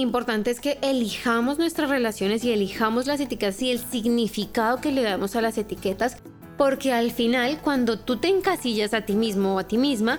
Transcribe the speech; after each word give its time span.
importante 0.00 0.50
es 0.50 0.60
que 0.60 0.78
elijamos 0.82 1.58
nuestras 1.58 1.90
relaciones 1.90 2.44
y 2.44 2.52
elijamos 2.52 3.06
las 3.06 3.20
etiquetas 3.20 3.60
y 3.62 3.70
el 3.70 3.78
significado 3.78 4.80
que 4.80 4.92
le 4.92 5.02
damos 5.02 5.36
a 5.36 5.42
las 5.42 5.58
etiquetas, 5.58 6.18
porque 6.56 6.92
al 6.92 7.10
final 7.10 7.60
cuando 7.62 7.98
tú 7.98 8.16
te 8.16 8.28
encasillas 8.28 8.94
a 8.94 9.02
ti 9.02 9.14
mismo 9.14 9.54
o 9.54 9.58
a 9.58 9.68
ti 9.68 9.78
misma, 9.78 10.18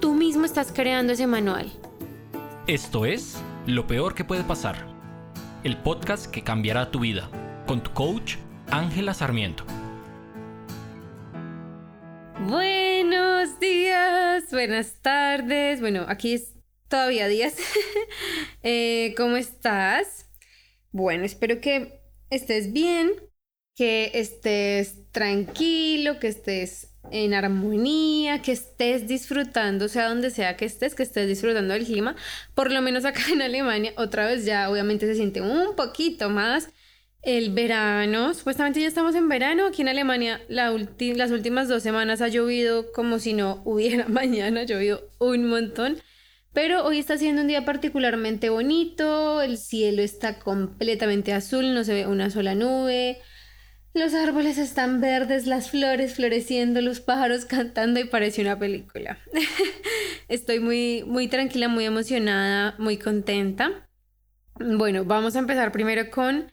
tú 0.00 0.14
mismo 0.14 0.44
estás 0.44 0.72
creando 0.72 1.12
ese 1.12 1.26
manual. 1.26 1.70
Esto 2.66 3.06
es 3.06 3.36
Lo 3.66 3.86
Peor 3.86 4.14
que 4.14 4.24
puede 4.24 4.44
pasar, 4.44 4.86
el 5.64 5.76
podcast 5.76 6.26
que 6.26 6.42
cambiará 6.42 6.90
tu 6.90 7.00
vida, 7.00 7.28
con 7.66 7.82
tu 7.82 7.92
coach 7.92 8.36
Ángela 8.70 9.14
Sarmiento. 9.14 9.64
Buenos 12.48 13.58
días, 13.58 14.44
buenas 14.50 14.94
tardes. 15.02 15.80
Bueno, 15.80 16.04
aquí 16.08 16.34
es 16.34 16.59
todavía 16.90 17.28
días. 17.28 17.54
Eh, 18.62 19.14
¿Cómo 19.16 19.36
estás? 19.36 20.26
Bueno, 20.92 21.24
espero 21.24 21.62
que 21.62 22.02
estés 22.28 22.74
bien, 22.74 23.10
que 23.74 24.10
estés 24.12 25.10
tranquilo, 25.12 26.20
que 26.20 26.28
estés 26.28 26.88
en 27.10 27.32
armonía, 27.32 28.42
que 28.42 28.52
estés 28.52 29.08
disfrutando, 29.08 29.88
sea 29.88 30.10
donde 30.10 30.30
sea 30.30 30.58
que 30.58 30.66
estés, 30.66 30.94
que 30.94 31.04
estés 31.04 31.26
disfrutando 31.26 31.72
del 31.72 31.86
clima. 31.86 32.16
Por 32.54 32.70
lo 32.70 32.82
menos 32.82 33.06
acá 33.06 33.22
en 33.32 33.40
Alemania, 33.40 33.94
otra 33.96 34.26
vez 34.26 34.44
ya 34.44 34.70
obviamente 34.70 35.06
se 35.06 35.14
siente 35.14 35.40
un 35.40 35.74
poquito 35.74 36.28
más 36.28 36.68
el 37.22 37.50
verano. 37.54 38.34
Supuestamente 38.34 38.80
ya 38.82 38.88
estamos 38.88 39.14
en 39.14 39.28
verano. 39.28 39.66
Aquí 39.66 39.80
en 39.80 39.88
Alemania 39.88 40.42
las 40.48 41.30
últimas 41.30 41.68
dos 41.68 41.82
semanas 41.82 42.20
ha 42.20 42.28
llovido 42.28 42.92
como 42.92 43.18
si 43.18 43.32
no 43.32 43.62
hubiera 43.64 44.06
mañana, 44.08 44.60
ha 44.60 44.64
llovido 44.64 45.08
un 45.18 45.48
montón. 45.48 45.96
Pero 46.52 46.84
hoy 46.84 46.98
está 46.98 47.16
siendo 47.16 47.42
un 47.42 47.48
día 47.48 47.64
particularmente 47.64 48.50
bonito, 48.50 49.40
el 49.40 49.56
cielo 49.56 50.02
está 50.02 50.38
completamente 50.40 51.32
azul, 51.32 51.74
no 51.74 51.84
se 51.84 51.94
ve 51.94 52.06
una 52.06 52.28
sola 52.30 52.56
nube, 52.56 53.18
los 53.92 54.14
árboles 54.14 54.58
están 54.58 55.00
verdes, 55.00 55.46
las 55.46 55.70
flores 55.70 56.14
floreciendo, 56.14 56.80
los 56.80 57.00
pájaros 57.00 57.44
cantando 57.46 58.00
y 58.00 58.04
parece 58.04 58.42
una 58.42 58.58
película. 58.58 59.18
Estoy 60.28 60.60
muy, 60.60 61.04
muy 61.06 61.28
tranquila, 61.28 61.68
muy 61.68 61.84
emocionada, 61.84 62.74
muy 62.78 62.96
contenta. 62.98 63.88
Bueno, 64.54 65.04
vamos 65.04 65.36
a 65.36 65.40
empezar 65.40 65.72
primero 65.72 66.10
con 66.10 66.52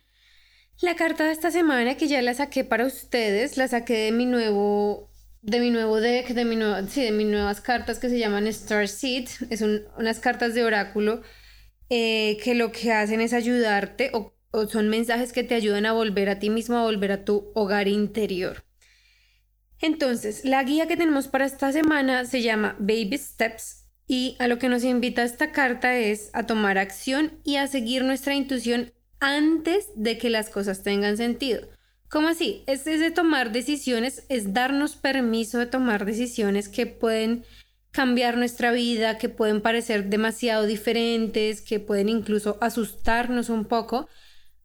la 0.82 0.96
carta 0.96 1.26
de 1.26 1.32
esta 1.32 1.52
semana 1.52 1.96
que 1.96 2.08
ya 2.08 2.22
la 2.22 2.34
saqué 2.34 2.64
para 2.64 2.86
ustedes, 2.86 3.58
la 3.58 3.68
saqué 3.68 3.94
de 3.96 4.12
mi 4.12 4.26
nuevo 4.26 5.07
de 5.42 5.60
mi 5.60 5.70
nuevo 5.70 6.00
deck, 6.00 6.30
de, 6.30 6.46
mi 6.46 6.58
sí, 6.90 7.04
de 7.04 7.12
mis 7.12 7.28
nuevas 7.28 7.62
cartas 7.62 8.00
que 8.00 8.10
se 8.10 8.20
llaman 8.20 8.48
Star 8.48 8.88
Seed. 8.88 9.30
Es 9.50 9.62
unas 9.62 10.20
cartas 10.20 10.54
de 10.54 10.64
oráculo 10.64 11.22
eh, 11.90 12.38
que 12.44 12.56
lo 12.56 12.72
que 12.72 12.92
hacen 12.92 13.22
es 13.22 13.34
ayudarte 13.34 14.12
o, 14.14 14.34
o 14.52 14.68
son 14.68 14.90
mensajes 14.90 15.34
que 15.34 15.44
te 15.44 15.56
ayudan 15.56 15.86
a 15.86 15.94
volver 15.94 16.30
a 16.30 16.40
ti 16.40 16.50
mismo, 16.50 16.78
a 16.78 16.84
volver 16.84 17.12
a 17.12 17.24
tu 17.26 17.52
hogar 17.56 17.88
interior. 17.88 18.64
Entonces, 19.80 20.44
la 20.44 20.64
guía 20.64 20.88
que 20.88 20.98
tenemos 20.98 21.28
para 21.28 21.46
esta 21.46 21.72
semana 21.72 22.26
se 22.26 22.42
llama 22.42 22.76
Baby 22.80 23.18
Steps 23.18 23.86
y 24.08 24.36
a 24.40 24.48
lo 24.48 24.58
que 24.58 24.70
nos 24.70 24.84
invita 24.84 25.24
esta 25.24 25.52
carta 25.52 25.98
es 25.98 26.30
a 26.34 26.46
tomar 26.46 26.78
acción 26.78 27.40
y 27.44 27.58
a 27.58 27.68
seguir 27.68 28.04
nuestra 28.04 28.34
intuición 28.34 28.94
antes 29.20 29.90
de 29.96 30.18
que 30.18 30.30
las 30.30 30.50
cosas 30.50 30.84
tengan 30.84 31.18
sentido. 31.18 31.68
¿Cómo 32.10 32.30
así? 32.30 32.64
Es, 32.68 32.86
de 32.86 33.12
tomar 33.12 33.52
decisiones, 33.52 34.26
es 34.30 34.54
darnos 34.54 34.96
permiso 34.96 35.60
de 35.60 35.66
tomar 35.66 36.06
decisiones 36.06 36.70
que 36.70 36.86
pueden 36.86 37.44
cambiar 37.92 38.38
nuestra 38.38 38.72
vida, 38.72 39.18
que 39.18 39.28
pueden 39.28 39.62
parecer 39.62 40.06
demasiado 40.06 40.66
diferentes, 40.66 41.62
que 41.62 41.80
pueden 41.82 42.08
incluso 42.08 42.58
asustarnos 42.62 43.50
un 43.50 43.66
poco, 43.66 44.08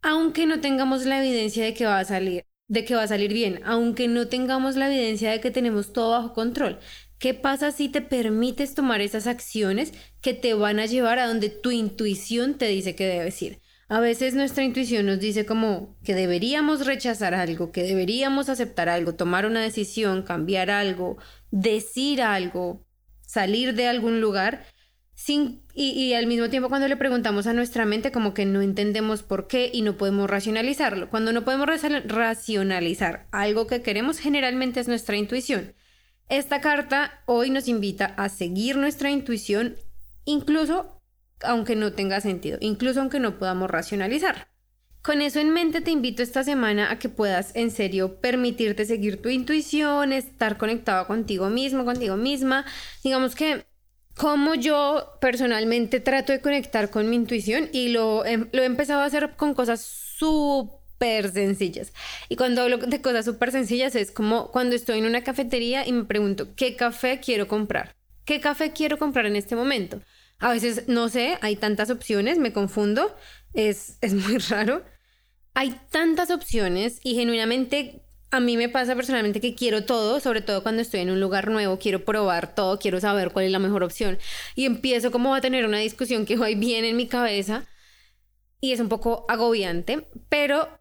aunque 0.02 0.46
no 0.46 0.60
tengamos 0.60 1.04
la 1.04 1.24
evidencia 1.24 1.64
de 1.64 1.74
que 1.74 1.86
va 1.86 1.98
a 1.98 2.04
salir, 2.04 2.46
de 2.68 2.84
que 2.84 2.94
va 2.94 3.04
a 3.04 3.08
salir 3.08 3.32
bien, 3.32 3.60
aunque 3.64 4.06
no 4.06 4.28
tengamos 4.28 4.77
la 4.77 4.86
evidencia 4.86 5.32
de 5.32 5.40
que 5.40 5.50
tenemos 5.50 5.92
todo 5.92 6.11
bajo 6.11 6.34
control. 6.34 6.78
¿Qué 7.18 7.34
pasa 7.34 7.72
si 7.72 7.88
te 7.88 8.02
permites 8.02 8.74
tomar 8.74 9.00
esas 9.00 9.27
acciones 9.27 9.92
que 10.20 10.34
te 10.34 10.55
van 10.55 10.78
a 10.78 10.86
llevar 10.86 11.18
a 11.18 11.27
donde 11.27 11.48
tu 11.50 11.70
intuición 11.72 12.56
te 12.58 12.67
dice 12.68 12.94
que 12.94 13.06
debes 13.06 13.40
ir? 13.42 13.61
A 13.92 14.01
veces 14.01 14.33
nuestra 14.33 14.64
intuición 14.64 15.05
nos 15.05 15.20
dice 15.20 15.45
como 15.45 15.98
que 16.03 16.14
deberíamos 16.14 16.86
rechazar 16.86 17.35
algo, 17.35 17.73
que 17.73 17.83
deberíamos 17.83 18.48
aceptar 18.48 18.89
algo, 18.89 19.17
tomar 19.17 19.45
una 19.45 19.61
decisión, 19.61 20.23
cambiar 20.23 20.70
algo, 20.70 21.19
decir 21.51 22.23
algo, 22.23 22.86
salir 23.20 23.75
de 23.75 23.89
algún 23.89 24.23
lugar, 24.23 24.64
sin, 25.13 25.61
y, 25.75 25.91
y, 25.91 26.14
al 26.14 26.27
mismo 26.27 26.48
tiempo 26.48 26.70
cuando 26.70 26.89
le 26.89 26.97
preguntamos 26.97 27.47
a 27.47 27.53
nuestra 27.53 27.85
mente 27.85 28.13
como 28.13 28.33
que 28.33 28.47
no 28.47 28.63
entendemos 28.63 29.23
por 29.23 29.47
qué 29.47 29.70
y 29.70 29.83
no 29.83 29.98
podemos 29.98 30.30
racionalizarlo. 30.30 31.11
Cuando 31.11 31.35
no 31.35 31.45
podemos 31.45 31.69
racionalizar 32.07 33.27
algo 33.30 33.67
que 33.67 33.83
queremos, 33.83 34.20
generalmente 34.20 34.80
es 34.80 34.89
nuestra 34.89 35.19
intuición. 35.19 35.74
Esta 36.30 36.63
carta 36.63 37.23
hoy 37.27 37.51
nos 37.51 37.69
invita 37.69 38.07
a 38.07 38.30
seguir 38.30 38.79
nuestra 38.79 39.11
intuición, 39.11 39.77
incluso 40.24 41.02
aunque 41.45 41.77
no 41.77 41.92
tenga 41.92 42.20
sentido, 42.20 42.58
incluso 42.61 43.01
aunque 43.01 43.20
no 43.20 43.39
podamos 43.39 43.70
racionalizar. 43.70 44.48
Con 45.03 45.20
eso 45.20 45.41
en 45.41 45.51
mente 45.51 45.80
te 45.80 45.91
invito 45.91 46.23
esta 46.23 46.45
semana 46.45 46.92
a 46.92 46.98
que 47.01 47.08
puedas 47.08 47.57
en 47.57 47.73
serio 47.73 48.20
permitirte 48.20 48.85
seguir 48.85 49.20
tu 49.20 49.30
intuición, 49.30 50.13
estar 50.13 50.58
conectado 50.58 51.08
contigo 51.08 51.51
mismo, 51.51 51.85
contigo 51.85 52.17
misma. 52.17 52.64
Digamos 53.03 53.35
que 53.35 53.67
como 54.17 54.55
yo 54.55 55.19
personalmente 55.20 55.98
trato 55.98 56.33
de 56.33 56.41
conectar 56.41 56.91
con 56.91 57.11
mi 57.11 57.17
intuición 57.17 57.69
y 57.73 57.89
lo, 57.89 58.24
he, 58.24 58.35
empezado 58.53 59.01
a 59.01 59.07
hacer 59.07 59.33
con 59.36 59.55
cosas 59.55 59.80
súper 59.80 61.33
sencillas. 61.33 61.92
Y 62.29 62.36
cuando 62.36 62.63
hablo 62.63 62.79
de 62.79 63.03
cosas 63.03 63.24
súper 63.24 63.51
sencillas 63.51 63.97
es 63.97 64.13
como 64.13 64.53
cuando 64.53 64.77
estoy 64.77 64.98
en 64.98 65.07
una 65.07 65.24
cafetería 65.24 65.85
y 65.85 65.92
me 65.92 66.05
pregunto, 66.05 66.55
¿qué 66.55 66.77
café 66.77 67.19
quiero 67.19 67.48
comprar? 67.48 67.97
¿Qué 68.24 68.41
café 68.41 68.70
quiero 68.73 68.98
comprar 68.98 69.27
en 69.27 69.35
este 69.35 69.57
momento? 69.57 70.01
A 70.42 70.51
veces 70.51 70.89
no 70.89 71.08
sé, 71.08 71.39
hay 71.41 71.55
tantas 71.55 71.89
opciones, 71.89 72.39
me 72.39 72.53
confundo, 72.53 73.14
es, 73.55 73.97
es 74.01 74.13
muy 74.13 74.39
raro. 74.51 74.85
Hay 75.55 75.79
tantas 75.91 76.30
opciones 76.30 76.98
y 77.05 77.14
genuinamente 77.14 78.03
a 78.33 78.41
mí 78.41 78.57
me 78.57 78.69
pasa 78.69 78.97
personalmente 78.97 79.41
que 79.41 79.55
quiero 79.55 79.85
todo, 79.85 80.19
sobre 80.19 80.41
todo 80.41 80.64
cuando 80.64 80.83
estoy 80.83 81.01
en 81.01 81.11
un 81.11 81.20
lugar 81.20 81.48
nuevo, 81.48 81.79
quiero 81.79 82.05
probar 82.05 82.57
todo, 82.57 82.80
quiero 82.80 82.98
saber 82.98 83.30
cuál 83.30 83.45
es 83.45 83.53
la 83.53 83.61
mejor 83.61 83.85
opción 83.85 84.19
y 84.57 84.64
empiezo 84.64 85.13
como 85.13 85.33
a 85.33 85.41
tener 85.41 85.64
una 85.64 85.79
discusión 85.79 86.27
que 86.27 86.36
hoy 86.41 86.57
viene 86.57 86.89
en 86.89 86.97
mi 86.97 87.07
cabeza 87.07 87.64
y 88.61 88.73
es 88.73 88.80
un 88.80 88.89
poco 88.89 89.27
agobiante, 89.29 90.09
pero 90.29 90.80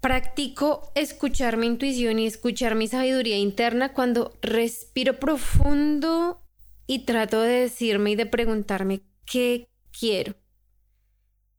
practico 0.00 0.92
escuchar 0.94 1.56
mi 1.56 1.66
intuición 1.66 2.20
y 2.20 2.26
escuchar 2.26 2.76
mi 2.76 2.86
sabiduría 2.86 3.38
interna 3.38 3.92
cuando 3.92 4.38
respiro 4.40 5.18
profundo 5.18 6.42
y 6.90 7.04
trato 7.04 7.40
de 7.40 7.60
decirme 7.60 8.10
y 8.10 8.16
de 8.16 8.26
preguntarme 8.26 9.02
qué 9.24 9.68
quiero. 9.96 10.34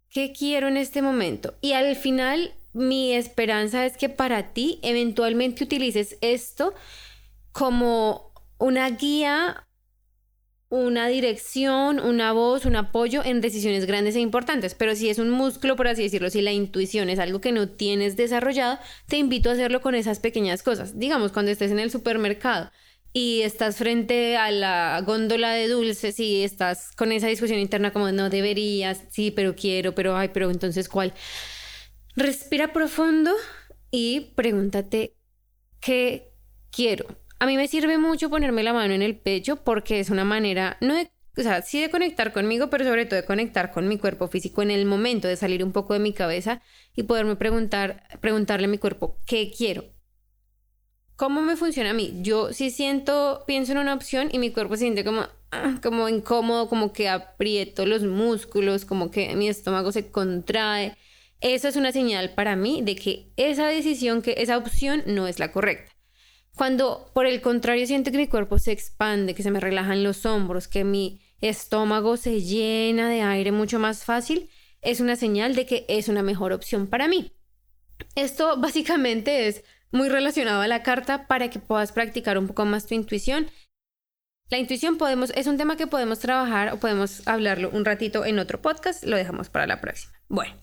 ¿Qué 0.10 0.34
quiero 0.38 0.68
en 0.68 0.76
este 0.76 1.02
momento? 1.02 1.54
Y 1.62 1.72
al 1.72 1.96
final 1.96 2.54
mi 2.74 3.14
esperanza 3.14 3.86
es 3.86 3.96
que 3.96 4.10
para 4.10 4.52
ti 4.52 4.80
eventualmente 4.84 5.64
utilices 5.64 6.18
esto 6.20 6.74
como 7.54 8.34
una 8.58 8.90
guía, 8.90 9.66
una 10.68 11.08
dirección, 11.08 12.02
una 12.02 12.34
voz, 12.34 12.66
un 12.66 12.76
apoyo 12.76 13.24
en 13.24 13.40
decisiones 13.40 13.86
grandes 13.86 14.18
e 14.18 14.20
importantes. 14.20 14.76
Pero 14.76 14.98
si 14.98 15.10
es 15.10 15.18
un 15.18 15.30
músculo, 15.30 15.78
por 15.78 15.88
así 15.88 16.04
decirlo, 16.04 16.30
si 16.30 16.42
la 16.42 16.52
intuición 16.52 17.10
es 17.10 17.20
algo 17.20 17.40
que 17.40 17.54
no 17.54 17.70
tienes 17.70 18.18
desarrollado, 18.18 18.80
te 19.08 19.16
invito 19.16 19.50
a 19.50 19.54
hacerlo 19.54 19.80
con 19.80 19.96
esas 19.96 20.20
pequeñas 20.20 20.62
cosas. 20.62 21.00
Digamos, 21.00 21.32
cuando 21.32 21.52
estés 21.52 21.72
en 21.72 21.80
el 21.80 21.90
supermercado 21.90 22.70
y 23.14 23.42
estás 23.42 23.78
frente 23.78 24.38
a 24.38 24.52
la 24.52 25.02
góndola 25.06 25.52
de 25.54 25.68
dulces 25.68 26.20
y 26.20 26.44
estás 26.44 26.92
con 26.96 27.12
esa 27.12 27.28
discusión 27.28 27.60
interna 27.60 27.92
como 27.92 28.12
no 28.12 28.30
deberías, 28.30 29.06
sí, 29.10 29.32
pero 29.32 29.56
quiero, 29.56 29.94
pero 29.96 30.16
ay, 30.16 30.30
pero 30.34 30.50
entonces 30.50 30.88
¿cuál? 30.90 31.14
Respira 32.16 32.74
profundo 32.74 33.32
y 33.92 34.32
pregúntate 34.36 35.18
qué 35.82 36.34
quiero. 36.72 37.06
A 37.40 37.46
mí 37.48 37.58
me 37.58 37.68
sirve 37.68 37.98
mucho 37.98 38.30
ponerme 38.30 38.64
la 38.64 38.74
mano 38.74 38.94
en 38.94 39.02
el 39.02 39.18
pecho 39.20 39.58
porque 39.64 40.00
es 40.00 40.10
una 40.10 40.26
manera, 40.26 40.78
no 40.82 40.94
de, 40.96 41.12
o 41.38 41.42
sea, 41.42 41.62
sí 41.64 41.82
de 41.82 41.90
conectar 41.90 42.34
conmigo, 42.34 42.70
pero 42.70 42.86
sobre 42.86 43.06
todo 43.06 43.20
de 43.22 43.26
conectar 43.26 43.72
con 43.72 43.88
mi 43.88 43.98
cuerpo 43.98 44.28
físico 44.28 44.62
en 44.62 44.72
el 44.72 44.86
momento 44.86 45.28
de 45.28 45.38
salir 45.38 45.64
un 45.64 45.72
poco 45.72 45.94
de 45.94 46.00
mi 46.00 46.14
cabeza 46.14 46.62
y 46.96 47.04
poderme 47.04 47.36
preguntar, 47.36 48.04
preguntarle 48.22 48.66
a 48.66 48.70
mi 48.70 48.78
cuerpo 48.78 49.20
qué 49.26 49.52
quiero 49.56 49.86
¿Cómo 51.16 51.42
me 51.42 51.56
funciona 51.56 51.92
a 51.92 51.94
mí? 51.94 52.14
Yo 52.22 52.54
sí 52.54 52.72
siento, 52.72 53.44
pienso 53.46 53.74
en 53.74 53.78
una 53.78 53.94
opción 53.94 54.30
y 54.32 54.40
mi 54.40 54.52
cuerpo 54.52 54.76
se 54.76 54.82
siente 54.82 55.04
como, 55.04 55.28
ah, 55.52 55.80
como 55.84 56.10
incómodo, 56.10 56.68
como 56.68 56.94
que 56.94 57.10
aprieto 57.10 57.86
los 57.86 58.04
músculos, 58.04 58.86
como 58.86 59.12
que 59.12 59.36
mi 59.36 59.48
estómago 59.48 59.92
se 59.92 60.10
contrae. 60.10 60.98
Eso 61.42 61.68
es 61.68 61.76
una 61.76 61.92
señal 61.92 62.34
para 62.34 62.56
mí 62.56 62.82
de 62.82 62.96
que 62.96 63.32
esa 63.36 63.68
decisión, 63.68 64.22
que 64.22 64.36
esa 64.38 64.58
opción 64.58 65.04
no 65.06 65.28
es 65.28 65.40
la 65.40 65.52
correcta. 65.52 65.92
Cuando 66.56 67.10
por 67.14 67.26
el 67.26 67.42
contrario 67.42 67.88
siento 67.88 68.12
que 68.12 68.18
mi 68.18 68.28
cuerpo 68.28 68.60
se 68.60 68.72
expande, 68.72 69.34
que 69.34 69.44
se 69.44 69.52
me 69.52 69.60
relajan 69.60 70.04
los 70.04 70.26
hombros, 70.26 70.68
que 70.68 70.84
mi 70.84 71.22
estómago 71.40 72.18
se 72.18 72.42
llena 72.42 73.10
de 73.10 73.22
aire 73.22 73.52
mucho 73.52 73.80
más 73.80 74.04
fácil, 74.04 74.50
es 74.82 75.00
una 75.00 75.16
señal 75.16 75.56
de 75.56 75.66
que 75.66 75.86
es 75.88 76.08
una 76.08 76.24
mejor 76.24 76.54
opción 76.54 76.88
para 76.88 77.08
mí. 77.08 77.32
Esto 78.16 78.58
básicamente 78.60 79.48
es 79.48 79.64
muy 79.92 80.10
relacionado 80.10 80.62
a 80.62 80.68
la 80.68 80.84
carta 80.84 81.28
para 81.28 81.50
que 81.50 81.60
puedas 81.60 81.92
practicar 81.92 82.38
un 82.38 82.48
poco 82.48 82.66
más 82.66 82.88
tu 82.88 82.96
intuición. 82.96 83.50
La 84.50 84.58
intuición 84.58 84.98
podemos, 84.98 85.32
es 85.36 85.48
un 85.48 85.58
tema 85.58 85.78
que 85.78 85.88
podemos 85.88 86.20
trabajar 86.20 86.74
o 86.74 86.78
podemos 86.78 87.26
hablarlo 87.28 87.70
un 87.70 87.86
ratito 87.86 88.26
en 88.26 88.38
otro 88.38 88.62
podcast, 88.62 89.04
lo 89.06 89.16
dejamos 89.16 89.50
para 89.50 89.66
la 89.66 89.80
próxima. 89.80 90.12
Bueno, 90.28 90.54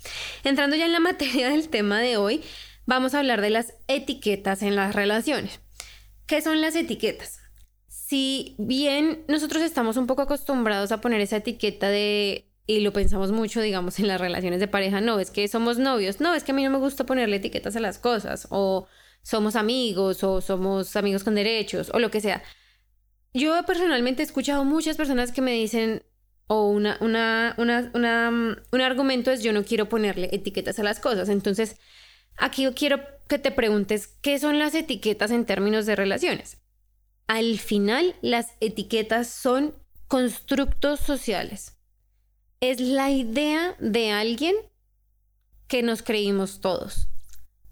entrando 0.45 0.77
ya 0.77 0.87
en 0.87 0.93
la 0.93 1.01
materia 1.01 1.49
del 1.49 1.69
tema 1.69 2.01
de 2.01 2.17
hoy, 2.17 2.43
vamos 2.87 3.15
a 3.15 3.21
hablar 3.21 3.41
de 3.41 3.51
las 3.51 3.75
etiquetas 3.87 4.63
en 4.63 4.77
las 4.77 4.95
relaciones. 4.95 5.61
¿Qué 6.27 6.43
son 6.43 6.61
las 6.61 6.77
etiquetas? 6.77 7.41
Si 7.87 8.57
bien 8.59 9.25
nosotros 9.29 9.63
estamos 9.63 9.97
un 9.97 10.07
poco 10.07 10.23
acostumbrados 10.23 10.93
a 10.93 11.01
poner 11.01 11.21
esa 11.21 11.37
etiqueta 11.37 11.89
de 11.89 12.49
y 12.67 12.81
lo 12.81 12.93
pensamos 12.93 13.33
mucho, 13.33 13.63
digamos, 13.63 13.99
en 13.99 14.09
las 14.09 14.21
relaciones 14.21 14.61
de 14.61 14.69
pareja, 14.69 15.01
no, 15.01 15.19
es 15.19 15.31
que 15.31 15.49
somos 15.49 15.79
novios, 15.79 16.21
no, 16.21 16.35
es 16.35 16.45
que 16.45 16.53
a 16.53 16.55
mí 16.55 16.63
no 16.63 16.71
me 16.71 16.77
gusta 16.77 17.07
ponerle 17.07 17.37
etiquetas 17.37 17.75
a 17.77 17.81
las 17.81 17.99
cosas, 17.99 18.47
o 18.51 18.87
somos 19.23 19.57
amigos, 19.57 20.23
o 20.25 20.41
somos 20.41 20.97
amigos 20.97 21.25
con 21.25 21.35
derechos, 21.35 21.91
o 21.93 21.99
lo 21.99 22.11
que 22.11 22.21
sea. 22.21 22.43
Yo 23.35 23.63
personalmente 23.67 24.23
he 24.23 24.27
escuchado 24.27 24.65
muchas 24.65 24.97
personas 24.97 25.33
que 25.33 25.43
me 25.43 25.53
dicen, 25.53 26.03
o 26.47 26.69
una, 26.69 26.97
una, 27.01 27.55
una, 27.59 27.91
una, 27.95 28.31
mm, 28.31 28.57
un 28.73 28.81
argumento 28.81 29.31
es 29.31 29.43
yo 29.43 29.53
no 29.53 29.65
quiero 29.65 29.89
ponerle 29.89 30.31
etiquetas 30.33 30.79
a 30.79 30.83
las 30.83 31.01
cosas. 31.01 31.29
Entonces, 31.29 31.77
aquí 32.37 32.63
yo 32.63 32.75
quiero 32.75 33.01
que 33.29 33.39
te 33.39 33.51
preguntes, 33.51 34.09
¿qué 34.23 34.39
son 34.39 34.59
las 34.59 34.75
etiquetas 34.75 35.31
en 35.31 35.45
términos 35.45 35.85
de 35.85 35.97
relaciones? 35.97 36.59
Al 37.27 37.59
final, 37.59 38.15
las 38.23 38.55
etiquetas 38.61 39.29
son 39.29 39.75
constructos 40.07 41.01
sociales 41.01 41.79
es 42.61 42.81
la 42.81 43.11
idea 43.11 43.77
de 43.79 44.11
alguien 44.11 44.55
que 45.69 45.83
nos 45.83 46.03
creímos 46.03 46.61
todos. 46.61 47.09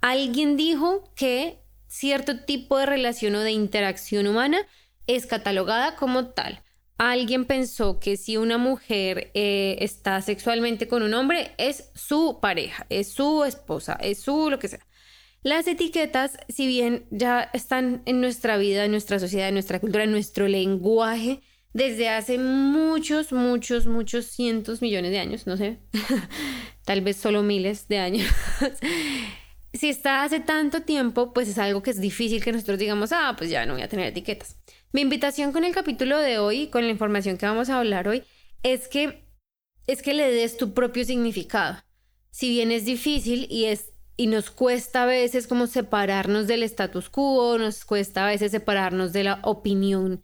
Alguien 0.01 0.57
dijo 0.57 1.13
que 1.15 1.61
cierto 1.89 2.41
tipo 2.41 2.79
de 2.79 2.87
relación 2.87 3.35
o 3.35 3.41
de 3.41 3.53
interacción 3.53 4.27
humana 4.27 4.59
es 5.07 5.27
catalogada 5.27 5.97
como 5.97 6.29
tal. 6.29 6.63
Alguien 6.99 7.45
pensó 7.45 8.01
que 8.01 8.17
si 8.17 8.37
una 8.37 8.57
mujer 8.57 9.31
eh, 9.35 9.77
está 9.81 10.23
sexualmente 10.23 10.89
con 10.89 11.03
un 11.03 11.13
hombre, 11.13 11.53
es 11.59 11.91
su 11.95 12.39
pareja, 12.41 12.87
es 12.89 13.11
su 13.11 13.45
esposa, 13.45 13.99
es 14.01 14.21
su 14.21 14.49
lo 14.51 14.59
que 14.59 14.69
sea. 14.69 14.87
Las 15.43 15.69
etiquetas, 15.69 16.39
si 16.49 16.67
bien 16.67 17.07
ya 17.11 17.51
están 17.53 18.03
en 18.07 18.21
nuestra 18.21 18.57
vida, 18.57 18.85
en 18.85 18.91
nuestra 18.91 19.19
sociedad, 19.19 19.49
en 19.49 19.55
nuestra 19.55 19.79
cultura, 19.79 20.05
en 20.05 20.11
nuestro 20.11 20.49
lenguaje, 20.49 21.43
desde 21.73 22.09
hace 22.09 22.39
muchos, 22.39 23.33
muchos, 23.33 23.87
muchos 23.87 24.25
cientos 24.27 24.81
millones 24.81 25.11
de 25.11 25.19
años, 25.19 25.47
no 25.47 25.59
sé, 25.59 25.79
tal 26.87 27.03
vez 27.03 27.17
solo 27.19 27.43
miles 27.43 27.87
de 27.89 27.99
años. 27.99 28.27
Si 29.76 29.88
está 29.88 30.23
hace 30.23 30.40
tanto 30.40 30.82
tiempo, 30.82 31.32
pues 31.32 31.49
es 31.49 31.58
algo 31.58 31.82
que 31.82 31.90
es 31.90 32.00
difícil 32.00 32.43
que 32.43 32.52
nosotros 32.52 32.78
digamos, 32.78 33.12
ah, 33.12 33.34
pues 33.37 33.50
ya 33.50 33.67
no 33.67 33.75
voy 33.75 33.82
a 33.82 33.88
tener 33.88 34.06
etiquetas. 34.06 34.56
Mi 34.93 35.00
invitación 35.00 35.52
con 35.52 35.64
el 35.64 35.75
capítulo 35.75 36.19
de 36.19 36.38
hoy, 36.38 36.69
con 36.69 36.84
la 36.84 36.90
información 36.90 37.37
que 37.37 37.46
vamos 37.46 37.69
a 37.69 37.78
hablar 37.78 38.08
hoy, 38.08 38.23
es 38.62 38.88
que 38.88 39.26
es 39.87 40.02
que 40.02 40.14
le 40.14 40.31
des 40.31 40.56
tu 40.56 40.75
propio 40.75 41.05
significado. 41.05 41.78
Si 42.31 42.50
bien 42.50 42.73
es 42.73 42.84
difícil 42.84 43.46
y 43.50 43.67
es 43.67 43.93
y 44.17 44.28
nos 44.28 44.50
cuesta 44.50 45.02
a 45.02 45.06
veces 45.06 45.46
como 45.46 45.67
separarnos 45.67 46.46
del 46.46 46.62
status 46.62 47.11
quo, 47.11 47.58
nos 47.58 47.84
cuesta 47.84 48.25
a 48.25 48.31
veces 48.31 48.50
separarnos 48.50 49.12
de 49.12 49.25
la 49.25 49.40
opinión 49.43 50.23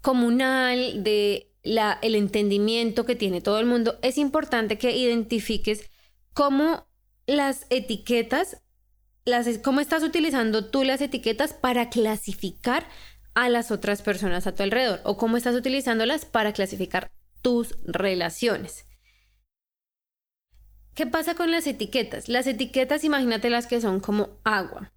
comunal, 0.00 1.02
de 1.02 1.52
la, 1.62 1.98
el 2.02 2.14
entendimiento 2.14 3.04
que 3.04 3.16
tiene 3.16 3.40
todo 3.40 3.58
el 3.58 3.66
mundo, 3.66 3.98
es 4.02 4.18
importante 4.18 4.78
que 4.78 4.96
identifiques 4.96 5.90
cómo 6.34 6.86
las 7.26 7.66
etiquetas, 7.70 8.61
cómo 9.62 9.80
estás 9.80 10.02
utilizando 10.02 10.66
tú 10.66 10.84
las 10.84 11.00
etiquetas 11.00 11.52
para 11.52 11.90
clasificar 11.90 12.86
a 13.34 13.48
las 13.48 13.70
otras 13.70 14.02
personas 14.02 14.46
a 14.46 14.54
tu 14.54 14.62
alrededor 14.62 15.00
o 15.04 15.16
cómo 15.16 15.36
estás 15.36 15.54
utilizándolas 15.54 16.24
para 16.24 16.52
clasificar 16.52 17.10
tus 17.40 17.76
relaciones. 17.84 18.86
¿Qué 20.94 21.06
pasa 21.06 21.34
con 21.34 21.50
las 21.50 21.66
etiquetas? 21.66 22.28
Las 22.28 22.46
etiquetas, 22.46 23.04
imagínate 23.04 23.48
las 23.48 23.66
que 23.66 23.80
son 23.80 24.00
como 24.00 24.38
agua 24.44 24.92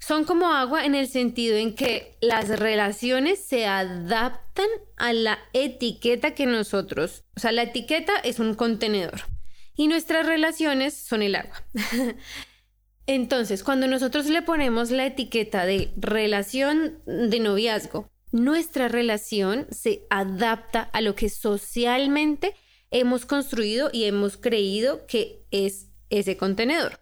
son 0.00 0.24
como 0.24 0.52
agua 0.52 0.84
en 0.84 0.94
el 0.94 1.08
sentido 1.08 1.56
en 1.56 1.74
que 1.74 2.16
las 2.20 2.48
relaciones 2.48 3.44
se 3.44 3.66
adaptan 3.66 4.66
a 4.96 5.12
la 5.12 5.38
etiqueta 5.52 6.34
que 6.34 6.46
nosotros, 6.46 7.24
o 7.36 7.40
sea, 7.40 7.52
la 7.52 7.62
etiqueta 7.62 8.16
es 8.24 8.38
un 8.38 8.54
contenedor 8.54 9.20
y 9.76 9.88
nuestras 9.88 10.26
relaciones 10.26 10.94
son 10.94 11.22
el 11.22 11.36
agua. 11.36 11.62
Entonces, 13.06 13.64
cuando 13.64 13.86
nosotros 13.86 14.26
le 14.26 14.42
ponemos 14.42 14.90
la 14.90 15.06
etiqueta 15.06 15.64
de 15.64 15.92
relación 15.96 17.00
de 17.06 17.40
noviazgo, 17.40 18.10
nuestra 18.32 18.88
relación 18.88 19.66
se 19.70 20.06
adapta 20.10 20.82
a 20.82 21.00
lo 21.00 21.14
que 21.14 21.28
socialmente 21.28 22.54
hemos 22.90 23.26
construido 23.26 23.90
y 23.92 24.04
hemos 24.04 24.36
creído 24.36 25.06
que 25.06 25.44
es 25.50 25.88
ese 26.10 26.36
contenedor. 26.36 27.00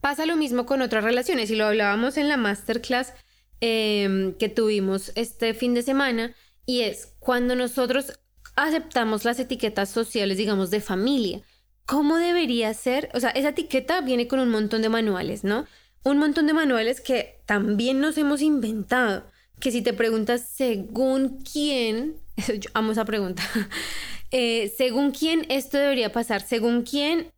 Pasa 0.00 0.26
lo 0.26 0.36
mismo 0.36 0.66
con 0.66 0.82
otras 0.82 1.04
relaciones 1.04 1.50
y 1.50 1.56
lo 1.56 1.66
hablábamos 1.66 2.16
en 2.16 2.28
la 2.28 2.36
masterclass 2.36 3.14
em, 3.60 4.34
que 4.34 4.48
tuvimos 4.48 5.12
este 5.14 5.54
fin 5.54 5.74
de 5.74 5.82
semana 5.82 6.34
y 6.66 6.80
es 6.80 7.14
cuando 7.20 7.54
nosotros 7.54 8.18
aceptamos 8.56 9.24
las 9.24 9.38
etiquetas 9.38 9.88
sociales, 9.88 10.38
digamos, 10.38 10.70
de 10.70 10.80
familia. 10.80 11.42
¿Cómo 11.86 12.16
debería 12.16 12.72
ser? 12.74 13.10
O 13.14 13.20
sea, 13.20 13.30
esa 13.30 13.50
etiqueta 13.50 14.00
viene 14.00 14.28
con 14.28 14.40
un 14.40 14.50
montón 14.50 14.82
de 14.82 14.88
manuales, 14.88 15.44
¿no? 15.44 15.66
Un 16.04 16.18
montón 16.18 16.46
de 16.46 16.52
manuales 16.52 17.00
que 17.00 17.40
también 17.46 18.00
nos 18.00 18.16
hemos 18.18 18.40
inventado. 18.42 19.24
Que 19.60 19.70
si 19.70 19.82
te 19.82 19.92
preguntas 19.92 20.48
según 20.54 21.42
quién, 21.42 22.16
yo 22.58 22.70
amo 22.74 22.92
esa 22.92 23.04
pregunta, 23.04 23.42
eh, 24.30 24.72
según 24.76 25.12
quién 25.12 25.46
esto 25.48 25.78
debería 25.78 26.12
pasar, 26.12 26.42
según 26.42 26.82
quién 26.82 27.32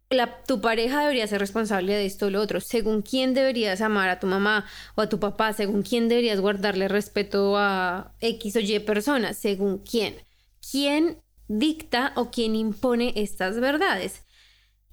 tu 0.47 0.61
pareja 0.61 1.01
debería 1.01 1.27
ser 1.27 1.41
responsable 1.41 1.93
de 1.95 2.07
esto 2.07 2.27
o 2.27 2.31
lo 2.31 2.41
otro, 2.41 2.61
según 2.61 3.03
quién 3.03 3.35
deberías 3.35 3.81
amar 3.81 4.09
a 4.09 4.21
tu 4.21 4.27
mamá 4.27 4.67
o 4.95 5.03
a 5.03 5.09
tu 5.09 5.19
papá, 5.19 5.53
según 5.53 5.83
quién 5.83 6.09
deberías 6.09 6.41
guardarle 6.41 6.89
respeto 6.89 7.57
a 7.57 8.13
X 8.21 8.57
o 8.57 8.61
Y 8.61 8.79
personas, 8.81 9.37
según 9.37 9.79
quién. 9.79 10.17
¿Quién 10.71 11.19
dicta 11.49 12.13
o 12.17 12.31
quién 12.31 12.55
impone 12.55 13.13
estas 13.17 13.61
verdades? 13.61 14.24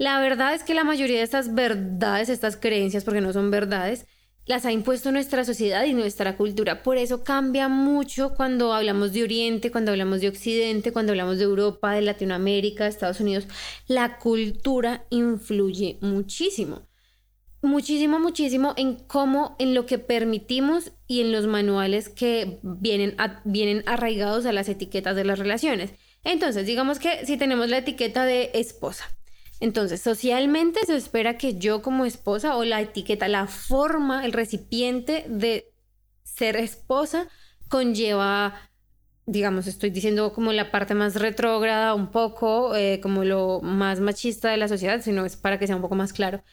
La 0.01 0.19
verdad 0.19 0.56
es 0.56 0.63
que 0.63 0.74
la 0.74 0.83
mayoría 0.83 1.18
de 1.18 1.24
estas 1.24 1.53
verdades, 1.53 2.27
estas 2.29 2.58
creencias, 2.58 3.03
porque 3.03 3.22
no 3.22 3.34
son 3.34 3.51
verdades, 3.51 4.08
las 4.48 4.65
ha 4.65 4.72
impuesto 4.72 5.12
nuestra 5.12 5.46
sociedad 5.46 5.86
y 5.86 5.93
nuestra 5.93 6.38
cultura. 6.38 6.81
Por 6.81 6.98
eso 6.98 7.24
cambia 7.24 7.67
mucho 7.67 8.34
cuando 8.34 8.74
hablamos 8.74 9.13
de 9.13 9.22
Oriente, 9.22 9.70
cuando 9.70 9.91
hablamos 9.91 10.20
de 10.20 10.29
Occidente, 10.29 10.91
cuando 10.91 11.12
hablamos 11.12 11.38
de 11.38 11.43
Europa, 11.43 11.93
de 11.93 12.01
Latinoamérica, 12.01 12.86
de 12.86 12.89
Estados 12.89 13.20
Unidos. 13.20 13.48
La 13.86 14.17
cultura 14.17 15.05
influye 15.12 16.00
muchísimo. 16.01 16.88
Muchísimo, 17.62 18.20
muchísimo 18.20 18.74
en 18.77 18.96
cómo, 18.96 19.55
en 19.60 19.75
lo 19.75 19.86
que 19.86 20.00
permitimos 20.00 20.93
y 21.05 21.22
en 21.22 21.31
los 21.31 21.46
manuales 21.46 22.10
que 22.10 22.58
vienen, 22.63 23.17
vienen 23.46 23.84
arraigados 23.86 24.48
a 24.48 24.51
las 24.51 24.67
etiquetas 24.67 25.15
de 25.15 25.25
las 25.25 25.38
relaciones. 25.38 25.93
Entonces, 26.24 26.65
digamos 26.65 26.98
que 26.98 27.24
si 27.27 27.38
tenemos 27.38 27.70
la 27.70 27.77
etiqueta 27.77 28.25
de 28.25 28.50
esposa, 28.55 29.05
entonces, 29.62 30.01
socialmente 30.01 30.80
se 30.88 30.96
espera 30.96 31.38
que 31.38 31.53
yo 31.53 31.84
como 31.84 32.06
esposa 32.06 32.58
o 32.58 32.65
la 32.65 32.82
etiqueta, 32.82 33.27
la 33.27 33.46
forma, 33.46 34.25
el 34.25 34.34
recipiente 34.34 35.24
de 35.30 35.72
ser 36.24 36.56
esposa 36.56 37.27
conlleva, 37.70 38.56
digamos, 39.27 39.68
estoy 39.68 39.91
diciendo 39.91 40.34
como 40.34 40.51
la 40.51 40.72
parte 40.72 40.96
más 40.96 41.15
retrógrada 41.15 41.94
un 41.94 42.10
poco, 42.10 42.75
eh, 42.75 43.00
como 43.03 43.24
lo 43.24 43.62
más 43.62 44.00
machista 44.00 44.50
de 44.50 44.58
la 44.58 44.68
sociedad, 44.68 45.00
sino 45.01 45.25
es 45.25 45.38
para 45.38 45.60
que 45.60 45.68
sea 45.68 45.75
un 45.75 45.84
poco 45.84 45.94
más 45.96 46.12
claro. 46.12 46.44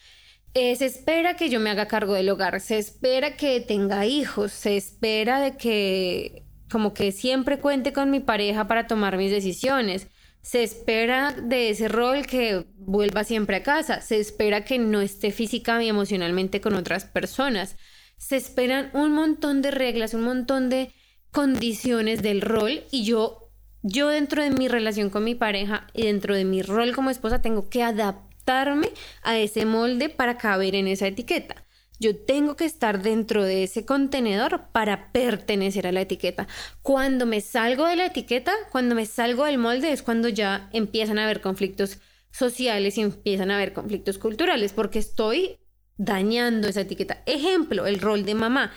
Eh, 0.52 0.76
se 0.76 0.84
espera 0.84 1.34
que 1.34 1.48
yo 1.48 1.60
me 1.60 1.70
haga 1.70 1.88
cargo 1.88 2.12
del 2.12 2.28
hogar, 2.28 2.60
se 2.60 2.76
espera 2.76 3.36
que 3.36 3.60
tenga 3.60 4.04
hijos, 4.04 4.52
se 4.52 4.76
espera 4.76 5.40
de 5.40 5.56
que 5.56 6.44
como 6.70 6.92
que 6.92 7.12
siempre 7.12 7.58
cuente 7.58 7.94
con 7.94 8.10
mi 8.10 8.20
pareja 8.20 8.68
para 8.68 8.86
tomar 8.86 9.16
mis 9.16 9.30
decisiones 9.30 10.08
se 10.48 10.62
espera 10.62 11.32
de 11.32 11.68
ese 11.68 11.88
rol 11.88 12.24
que 12.24 12.64
vuelva 12.78 13.22
siempre 13.22 13.56
a 13.56 13.62
casa, 13.62 14.00
se 14.00 14.18
espera 14.18 14.64
que 14.64 14.78
no 14.78 15.02
esté 15.02 15.30
física 15.30 15.82
y 15.82 15.90
emocionalmente 15.90 16.62
con 16.62 16.72
otras 16.72 17.04
personas, 17.04 17.76
se 18.16 18.36
esperan 18.36 18.88
un 18.94 19.12
montón 19.12 19.60
de 19.60 19.70
reglas, 19.70 20.14
un 20.14 20.22
montón 20.22 20.70
de 20.70 20.94
condiciones 21.32 22.22
del 22.22 22.40
rol 22.40 22.82
y 22.90 23.04
yo, 23.04 23.50
yo 23.82 24.08
dentro 24.08 24.42
de 24.42 24.50
mi 24.50 24.68
relación 24.68 25.10
con 25.10 25.22
mi 25.22 25.34
pareja 25.34 25.86
y 25.92 26.04
dentro 26.04 26.34
de 26.34 26.46
mi 26.46 26.62
rol 26.62 26.94
como 26.94 27.10
esposa 27.10 27.42
tengo 27.42 27.68
que 27.68 27.82
adaptarme 27.82 28.88
a 29.22 29.36
ese 29.36 29.66
molde 29.66 30.08
para 30.08 30.38
caber 30.38 30.74
en 30.76 30.88
esa 30.88 31.08
etiqueta. 31.08 31.56
Yo 31.98 32.16
tengo 32.16 32.56
que 32.56 32.64
estar 32.64 33.02
dentro 33.02 33.42
de 33.42 33.64
ese 33.64 33.84
contenedor 33.84 34.68
para 34.72 35.10
pertenecer 35.12 35.86
a 35.86 35.92
la 35.92 36.02
etiqueta. 36.02 36.46
Cuando 36.82 37.26
me 37.26 37.40
salgo 37.40 37.86
de 37.86 37.96
la 37.96 38.06
etiqueta, 38.06 38.52
cuando 38.70 38.94
me 38.94 39.06
salgo 39.06 39.44
del 39.44 39.58
molde, 39.58 39.92
es 39.92 40.02
cuando 40.02 40.28
ya 40.28 40.70
empiezan 40.72 41.18
a 41.18 41.24
haber 41.24 41.40
conflictos 41.40 41.98
sociales 42.30 42.98
y 42.98 43.02
empiezan 43.02 43.50
a 43.50 43.56
haber 43.56 43.72
conflictos 43.72 44.18
culturales 44.18 44.72
porque 44.72 44.98
estoy 44.98 45.58
dañando 45.96 46.68
esa 46.68 46.82
etiqueta. 46.82 47.22
Ejemplo, 47.26 47.86
el 47.86 48.00
rol 48.00 48.24
de 48.24 48.34
mamá. 48.34 48.72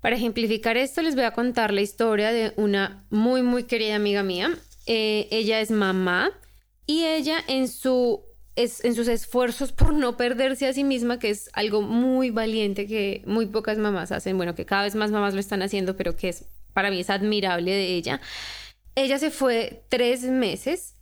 Para 0.00 0.16
ejemplificar 0.16 0.76
esto, 0.76 1.02
les 1.02 1.16
voy 1.16 1.24
a 1.24 1.32
contar 1.32 1.72
la 1.72 1.80
historia 1.80 2.30
de 2.30 2.52
una 2.56 3.06
muy, 3.10 3.42
muy 3.42 3.64
querida 3.64 3.96
amiga 3.96 4.22
mía. 4.22 4.56
Eh, 4.86 5.26
ella 5.30 5.60
es 5.60 5.70
mamá 5.70 6.30
y 6.86 7.04
ella 7.04 7.38
en, 7.48 7.66
su, 7.66 8.22
en 8.56 8.94
sus 8.94 9.06
esfuerzos 9.08 9.72
por 9.72 9.92
no 9.92 10.16
perderse 10.16 10.66
a 10.66 10.72
sí 10.72 10.82
misma, 10.82 11.18
que 11.18 11.30
es 11.30 11.50
algo 11.52 11.82
muy 11.82 12.30
valiente 12.30 12.86
que 12.86 13.22
muy 13.26 13.46
pocas 13.46 13.76
mamás 13.78 14.12
hacen, 14.12 14.36
bueno, 14.36 14.54
que 14.54 14.64
cada 14.64 14.84
vez 14.84 14.94
más 14.94 15.10
mamás 15.10 15.34
lo 15.34 15.40
están 15.40 15.62
haciendo, 15.62 15.96
pero 15.96 16.16
que 16.16 16.30
es 16.30 16.46
para 16.72 16.90
mí 16.90 17.00
es 17.00 17.10
admirable 17.10 17.70
de 17.70 17.94
ella. 17.94 18.20
Ella 18.94 19.18
se 19.18 19.30
fue 19.30 19.84
tres 19.88 20.22
meses 20.24 20.96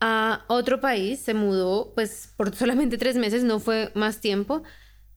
a 0.00 0.44
otro 0.48 0.80
país, 0.80 1.20
se 1.20 1.34
mudó 1.34 1.92
pues 1.94 2.32
por 2.36 2.54
solamente 2.54 2.96
tres 2.96 3.16
meses, 3.16 3.44
no 3.44 3.60
fue 3.60 3.90
más 3.94 4.20
tiempo, 4.20 4.62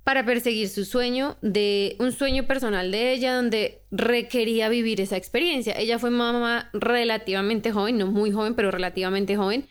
para 0.04 0.26
perseguir 0.26 0.70
su 0.70 0.86
sueño 0.86 1.38
de 1.42 1.96
un 2.00 2.12
sueño 2.12 2.46
personal 2.46 2.92
de 2.92 3.14
ella 3.14 3.36
donde 3.36 3.84
requería 3.92 4.68
vivir 4.68 5.00
esa 5.00 5.16
experiencia. 5.16 5.74
Ella 5.78 6.00
fue 6.00 6.10
mamá 6.10 6.70
relativamente 6.74 7.72
joven, 7.72 7.98
no 7.98 8.08
muy 8.08 8.32
joven, 8.32 8.56
pero 8.56 8.72
relativamente 8.72 9.38
joven, 9.38 9.68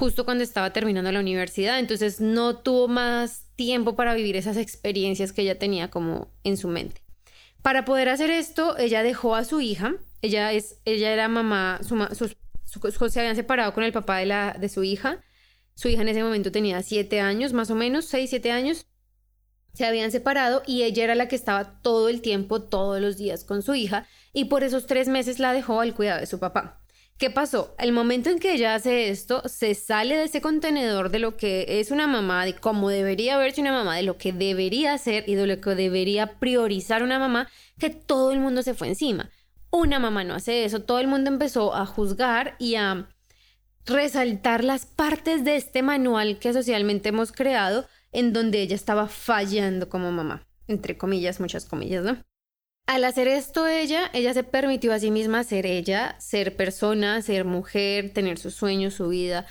justo 0.00 0.24
cuando 0.24 0.42
estaba 0.42 0.72
terminando 0.72 1.12
la 1.12 1.20
universidad, 1.20 1.78
entonces 1.78 2.22
no 2.22 2.56
tuvo 2.56 2.88
más 2.88 3.44
tiempo 3.54 3.96
para 3.96 4.14
vivir 4.14 4.34
esas 4.34 4.56
experiencias 4.56 5.34
que 5.34 5.42
ella 5.42 5.58
tenía 5.58 5.90
como 5.90 6.32
en 6.42 6.56
su 6.56 6.68
mente. 6.68 7.02
Para 7.60 7.84
poder 7.84 8.08
hacer 8.08 8.30
esto, 8.30 8.78
ella 8.78 9.02
dejó 9.02 9.34
a 9.34 9.44
su 9.44 9.60
hija, 9.60 9.96
ella 10.22 10.52
es 10.52 10.78
ella 10.86 11.12
era 11.12 11.28
mamá, 11.28 11.80
sus, 11.82 12.34
se 13.12 13.20
habían 13.20 13.36
separado 13.36 13.74
con 13.74 13.84
el 13.84 13.92
papá 13.92 14.16
de 14.16 14.24
la 14.24 14.56
de 14.58 14.70
su 14.70 14.84
hija. 14.84 15.22
Su 15.74 15.88
hija 15.88 16.00
en 16.00 16.08
ese 16.08 16.22
momento 16.22 16.50
tenía 16.50 16.82
siete 16.82 17.20
años, 17.20 17.52
más 17.52 17.70
o 17.70 17.74
menos, 17.74 18.06
seis, 18.06 18.30
siete 18.30 18.52
años 18.52 18.86
se 19.74 19.84
habían 19.84 20.10
separado 20.10 20.62
y 20.66 20.82
ella 20.82 21.04
era 21.04 21.14
la 21.14 21.28
que 21.28 21.36
estaba 21.36 21.82
todo 21.82 22.08
el 22.08 22.22
tiempo, 22.22 22.62
todos 22.62 23.02
los 23.02 23.18
días 23.18 23.44
con 23.44 23.60
su 23.60 23.74
hija 23.74 24.06
y 24.32 24.46
por 24.46 24.64
esos 24.64 24.86
tres 24.86 25.08
meses 25.08 25.38
la 25.38 25.52
dejó 25.52 25.80
al 25.80 25.94
cuidado 25.94 26.20
de 26.20 26.26
su 26.26 26.38
papá. 26.38 26.79
¿Qué 27.20 27.28
pasó? 27.28 27.74
El 27.78 27.92
momento 27.92 28.30
en 28.30 28.38
que 28.38 28.54
ella 28.54 28.74
hace 28.74 29.10
esto, 29.10 29.42
se 29.46 29.74
sale 29.74 30.16
de 30.16 30.24
ese 30.24 30.40
contenedor 30.40 31.10
de 31.10 31.18
lo 31.18 31.36
que 31.36 31.66
es 31.68 31.90
una 31.90 32.06
mamá, 32.06 32.46
de 32.46 32.54
cómo 32.54 32.88
debería 32.88 33.36
verse 33.36 33.60
una 33.60 33.72
mamá, 33.72 33.94
de 33.96 34.04
lo 34.04 34.16
que 34.16 34.32
debería 34.32 34.96
ser 34.96 35.28
y 35.28 35.34
de 35.34 35.46
lo 35.46 35.60
que 35.60 35.74
debería 35.74 36.38
priorizar 36.38 37.02
una 37.02 37.18
mamá, 37.18 37.46
que 37.78 37.90
todo 37.90 38.32
el 38.32 38.40
mundo 38.40 38.62
se 38.62 38.72
fue 38.72 38.88
encima. 38.88 39.28
Una 39.70 39.98
mamá 39.98 40.24
no 40.24 40.34
hace 40.34 40.64
eso, 40.64 40.80
todo 40.80 40.98
el 40.98 41.08
mundo 41.08 41.28
empezó 41.28 41.74
a 41.74 41.84
juzgar 41.84 42.56
y 42.58 42.76
a 42.76 43.10
resaltar 43.84 44.64
las 44.64 44.86
partes 44.86 45.44
de 45.44 45.56
este 45.56 45.82
manual 45.82 46.38
que 46.38 46.54
socialmente 46.54 47.10
hemos 47.10 47.32
creado 47.32 47.86
en 48.12 48.32
donde 48.32 48.62
ella 48.62 48.76
estaba 48.76 49.08
fallando 49.08 49.90
como 49.90 50.10
mamá, 50.10 50.46
entre 50.68 50.96
comillas, 50.96 51.38
muchas 51.38 51.66
comillas, 51.66 52.02
¿no? 52.02 52.29
Al 52.90 53.04
hacer 53.04 53.28
esto 53.28 53.68
ella, 53.68 54.10
ella 54.12 54.34
se 54.34 54.42
permitió 54.42 54.92
a 54.92 54.98
sí 54.98 55.12
misma 55.12 55.44
ser 55.44 55.64
ella, 55.64 56.16
ser 56.18 56.56
persona, 56.56 57.22
ser 57.22 57.44
mujer, 57.44 58.12
tener 58.12 58.36
sus 58.36 58.54
sueños, 58.54 58.94
su 58.94 59.10
vida. 59.10 59.46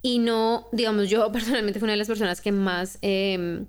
Y 0.00 0.20
no, 0.20 0.68
digamos, 0.70 1.10
yo 1.10 1.32
personalmente 1.32 1.80
fui 1.80 1.86
una 1.86 1.94
de 1.94 1.98
las 1.98 2.06
personas 2.06 2.40
que 2.40 2.52
más 2.52 3.00
eh, 3.02 3.66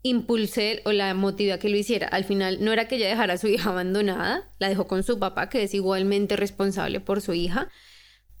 impulsé 0.00 0.80
o 0.86 0.92
la 0.92 1.12
motivé 1.12 1.52
a 1.52 1.58
que 1.58 1.68
lo 1.68 1.76
hiciera. 1.76 2.08
Al 2.08 2.24
final 2.24 2.64
no 2.64 2.72
era 2.72 2.88
que 2.88 2.96
ella 2.96 3.10
dejara 3.10 3.34
a 3.34 3.36
su 3.36 3.48
hija 3.48 3.68
abandonada, 3.68 4.50
la 4.58 4.70
dejó 4.70 4.86
con 4.86 5.02
su 5.02 5.18
papá, 5.18 5.50
que 5.50 5.64
es 5.64 5.74
igualmente 5.74 6.34
responsable 6.34 7.00
por 7.00 7.20
su 7.20 7.34
hija, 7.34 7.68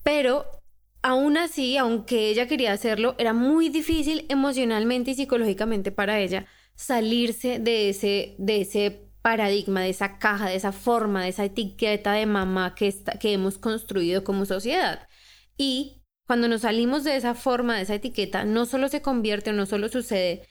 pero 0.04 0.46
aún 1.02 1.36
así, 1.36 1.76
aunque 1.76 2.30
ella 2.30 2.48
quería 2.48 2.72
hacerlo, 2.72 3.14
era 3.18 3.34
muy 3.34 3.68
difícil 3.68 4.24
emocionalmente 4.30 5.10
y 5.10 5.16
psicológicamente 5.16 5.92
para 5.92 6.18
ella 6.18 6.46
salirse 6.76 7.58
de 7.58 7.90
ese, 7.90 8.36
de 8.38 8.62
ese 8.62 9.07
paradigma, 9.22 9.82
de 9.82 9.90
esa 9.90 10.18
caja, 10.18 10.48
de 10.48 10.56
esa 10.56 10.72
forma, 10.72 11.22
de 11.22 11.30
esa 11.30 11.44
etiqueta 11.44 12.12
de 12.12 12.26
mamá 12.26 12.74
que, 12.74 12.88
está, 12.88 13.18
que 13.18 13.32
hemos 13.32 13.58
construido 13.58 14.24
como 14.24 14.46
sociedad. 14.46 15.08
Y 15.56 16.02
cuando 16.26 16.48
nos 16.48 16.62
salimos 16.62 17.04
de 17.04 17.16
esa 17.16 17.34
forma, 17.34 17.76
de 17.76 17.82
esa 17.82 17.94
etiqueta, 17.94 18.44
no 18.44 18.66
solo 18.66 18.88
se 18.88 19.02
convierte 19.02 19.50
o 19.50 19.52
no 19.52 19.66
solo 19.66 19.88
sucede 19.88 20.46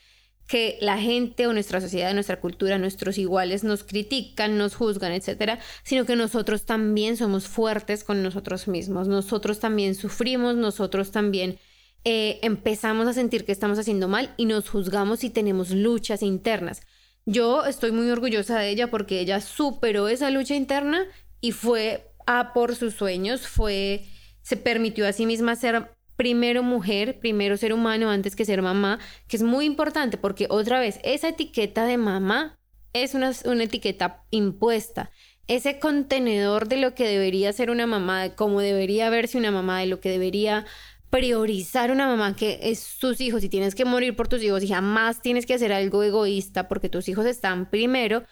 que 0.48 0.78
la 0.82 0.98
gente 0.98 1.46
o 1.46 1.54
nuestra 1.54 1.82
sociedad, 1.82 2.14
nuestra 2.14 2.40
cultura, 2.40 2.78
nuestros 2.78 3.18
iguales 3.18 3.64
nos 3.64 3.84
critican, 3.84 4.58
nos 4.58 4.76
juzgan, 4.76 5.12
etcétera, 5.12 5.60
sino 5.84 6.06
que 6.06 6.16
nosotros 6.16 6.66
también 6.66 7.18
somos 7.18 7.48
fuertes 7.48 8.04
con 8.04 8.24
nosotros 8.24 8.68
mismos, 8.68 9.08
nosotros 9.08 9.60
también 9.60 9.94
sufrimos, 9.94 10.56
nosotros 10.56 11.12
también 11.12 11.60
eh, 12.06 12.40
empezamos 12.44 13.08
a 13.08 13.14
sentir 13.14 13.44
que 13.46 13.52
estamos 13.52 13.78
haciendo 13.78 14.08
mal 14.08 14.34
y 14.38 14.46
nos 14.46 14.70
juzgamos 14.70 15.24
y 15.26 15.30
tenemos 15.30 15.72
luchas 15.72 16.24
internas. 16.24 16.82
Yo 17.30 17.66
estoy 17.66 17.92
muy 17.92 18.10
orgullosa 18.10 18.58
de 18.58 18.70
ella 18.70 18.90
porque 18.90 19.20
ella 19.20 19.42
superó 19.42 20.08
esa 20.08 20.30
lucha 20.30 20.56
interna 20.56 21.06
y 21.42 21.52
fue 21.52 22.10
a 22.26 22.54
por 22.54 22.74
sus 22.74 22.94
sueños, 22.94 23.50
fue 23.50 24.06
se 24.42 24.56
permitió 24.56 25.06
a 25.06 25.12
sí 25.12 25.26
misma 25.26 25.58
ser 25.58 25.92
primero 26.16 26.64
mujer, 26.64 27.20
primero 27.20 27.58
ser 27.58 27.74
humano 27.74 28.10
antes 28.10 28.34
que 28.34 28.46
ser 28.46 28.62
mamá, 28.62 29.00
que 29.28 29.36
es 29.36 29.44
muy 29.44 29.66
importante 29.66 30.18
porque 30.18 30.48
otra 30.50 30.80
vez, 30.80 31.02
esa 31.04 31.28
etiqueta 31.28 31.86
de 31.86 31.98
mamá 31.98 32.58
es 32.94 33.14
una, 33.14 33.34
una 33.44 33.66
etiqueta 33.66 34.24
impuesta. 34.32 35.12
Ese 35.48 35.80
contenedor 35.80 36.70
de 36.70 36.78
lo 36.78 36.96
que 36.96 37.10
debería 37.10 37.52
ser 37.52 37.72
una 37.72 37.88
mamá, 37.88 38.22
de 38.22 38.36
cómo 38.36 38.62
debería 38.62 39.10
verse 39.10 39.38
una 39.38 39.52
mamá, 39.52 39.82
de 39.82 39.88
lo 39.88 40.00
que 40.00 40.10
debería 40.10 40.66
priorizar 41.10 41.92
una 41.92 42.08
mamá 42.08 42.36
que 42.36 42.60
es 42.64 42.80
sus 42.80 43.22
hijos 43.22 43.44
y 43.44 43.50
tienes 43.50 43.76
que 43.76 43.86
morir 43.86 44.16
por 44.16 44.28
tus 44.28 44.44
hijos 44.44 44.64
y 44.64 44.68
jamás 44.68 45.22
tienes 45.22 45.46
que 45.46 45.54
hacer 45.54 45.72
algo 45.72 46.04
egoísta 46.04 46.68
porque 46.68 46.90
tus 46.90 47.08
hijos 47.08 47.26
están 47.26 47.70
primero, 47.70 48.24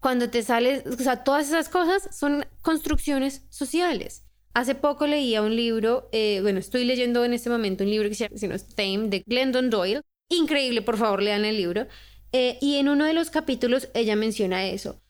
cuando 0.00 0.30
te 0.30 0.42
sales, 0.42 0.84
o 0.86 1.02
sea, 1.02 1.24
todas 1.24 1.48
esas 1.48 1.68
cosas 1.68 2.16
son 2.16 2.46
construcciones 2.62 3.44
sociales. 3.50 4.24
Hace 4.54 4.74
poco 4.74 5.06
leía 5.06 5.42
un 5.42 5.54
libro, 5.54 6.08
eh, 6.12 6.40
bueno, 6.42 6.58
estoy 6.58 6.84
leyendo 6.84 7.24
en 7.24 7.34
este 7.34 7.50
momento 7.50 7.84
un 7.84 7.90
libro 7.90 8.08
que 8.08 8.14
se 8.14 8.28
llama 8.28 8.58
Tame 8.74 9.08
de 9.08 9.22
Glendon 9.26 9.70
Doyle. 9.70 10.02
Increíble, 10.28 10.82
por 10.82 10.96
favor, 10.96 11.22
lean 11.22 11.44
el 11.44 11.56
libro. 11.56 11.86
Eh, 12.32 12.58
y 12.60 12.76
en 12.76 12.88
uno 12.88 13.04
de 13.04 13.12
los 13.12 13.30
capítulos 13.30 13.88
ella 13.94 14.16
menciona 14.16 14.66
eso. 14.66 15.00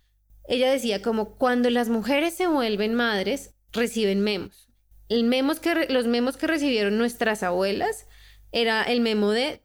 Ella 0.48 0.70
decía 0.70 1.00
como 1.00 1.36
cuando 1.36 1.70
las 1.70 1.88
mujeres 1.88 2.34
se 2.34 2.48
vuelven 2.48 2.94
madres, 2.94 3.54
reciben 3.72 4.20
memos. 4.20 4.69
El 5.10 5.28
que, 5.60 5.86
los 5.90 6.06
memos 6.06 6.36
que 6.36 6.46
recibieron 6.46 6.96
nuestras 6.96 7.42
abuelas 7.42 8.06
era 8.52 8.84
el 8.84 9.00
memo 9.00 9.32
de 9.32 9.60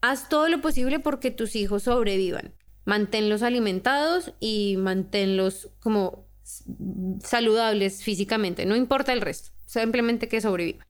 haz 0.00 0.28
todo 0.28 0.48
lo 0.48 0.60
posible 0.60 1.00
porque 1.00 1.32
tus 1.32 1.56
hijos 1.56 1.82
sobrevivan. 1.82 2.54
Manténlos 2.84 3.42
alimentados 3.42 4.32
y 4.38 4.76
manténlos 4.78 5.70
como 5.80 6.28
saludables 7.22 8.04
físicamente, 8.04 8.66
no 8.66 8.76
importa 8.76 9.12
el 9.12 9.20
resto, 9.20 9.50
simplemente 9.66 10.28
que 10.28 10.40
sobreviva. 10.40 10.86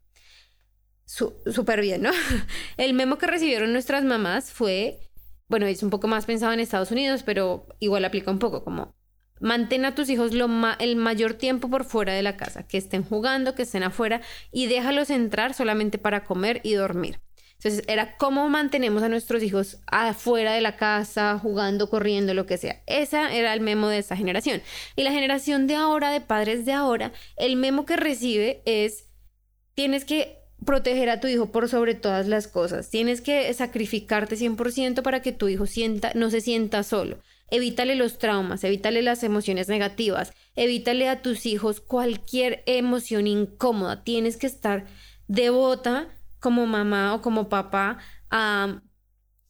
Súper 1.06 1.80
bien, 1.80 2.02
¿no? 2.02 2.10
El 2.76 2.94
memo 2.94 3.18
que 3.18 3.26
recibieron 3.26 3.72
nuestras 3.72 4.04
mamás 4.04 4.50
fue, 4.50 5.00
bueno, 5.48 5.66
es 5.66 5.82
un 5.82 5.90
poco 5.90 6.08
más 6.08 6.26
pensado 6.26 6.52
en 6.52 6.60
Estados 6.60 6.90
Unidos, 6.90 7.22
pero 7.22 7.68
igual 7.78 8.04
aplica 8.04 8.30
un 8.30 8.38
poco 8.38 8.64
como, 8.64 8.94
mantén 9.40 9.84
a 9.84 9.94
tus 9.94 10.08
hijos 10.08 10.32
lo 10.32 10.48
el 10.78 10.96
mayor 10.96 11.34
tiempo 11.34 11.68
por 11.68 11.84
fuera 11.84 12.12
de 12.12 12.22
la 12.22 12.36
casa, 12.36 12.66
que 12.66 12.78
estén 12.78 13.02
jugando, 13.02 13.54
que 13.54 13.62
estén 13.62 13.82
afuera 13.82 14.20
y 14.52 14.66
déjalos 14.66 15.10
entrar 15.10 15.54
solamente 15.54 15.98
para 15.98 16.24
comer 16.24 16.60
y 16.62 16.74
dormir. 16.74 17.20
Entonces 17.64 17.84
era 17.88 18.16
cómo 18.18 18.48
mantenemos 18.50 19.02
a 19.02 19.08
nuestros 19.08 19.42
hijos 19.42 19.78
afuera 19.86 20.52
de 20.52 20.60
la 20.60 20.76
casa, 20.76 21.38
jugando, 21.38 21.88
corriendo, 21.88 22.34
lo 22.34 22.44
que 22.44 22.58
sea. 22.58 22.82
Ese 22.86 23.16
era 23.38 23.54
el 23.54 23.60
memo 23.60 23.88
de 23.88 23.98
esa 23.98 24.16
generación. 24.16 24.60
Y 24.96 25.02
la 25.02 25.12
generación 25.12 25.66
de 25.66 25.76
ahora, 25.76 26.10
de 26.10 26.20
padres 26.20 26.66
de 26.66 26.72
ahora, 26.72 27.12
el 27.36 27.56
memo 27.56 27.86
que 27.86 27.96
recibe 27.96 28.62
es, 28.66 29.08
tienes 29.74 30.04
que 30.04 30.43
proteger 30.64 31.10
a 31.10 31.20
tu 31.20 31.26
hijo 31.26 31.52
por 31.52 31.68
sobre 31.68 31.94
todas 31.94 32.26
las 32.26 32.48
cosas. 32.48 32.90
Tienes 32.90 33.20
que 33.20 33.52
sacrificarte 33.54 34.36
100% 34.36 35.02
para 35.02 35.22
que 35.22 35.32
tu 35.32 35.48
hijo 35.48 35.66
sienta, 35.66 36.12
no 36.14 36.30
se 36.30 36.40
sienta 36.40 36.82
solo. 36.82 37.18
Evítale 37.50 37.94
los 37.94 38.18
traumas, 38.18 38.64
evítale 38.64 39.02
las 39.02 39.22
emociones 39.22 39.68
negativas, 39.68 40.32
evítale 40.56 41.08
a 41.08 41.22
tus 41.22 41.46
hijos 41.46 41.80
cualquier 41.80 42.62
emoción 42.66 43.26
incómoda. 43.26 44.02
Tienes 44.02 44.36
que 44.36 44.46
estar 44.46 44.86
devota 45.28 46.08
como 46.40 46.66
mamá 46.66 47.14
o 47.14 47.22
como 47.22 47.48
papá 47.48 47.98
a 48.30 48.82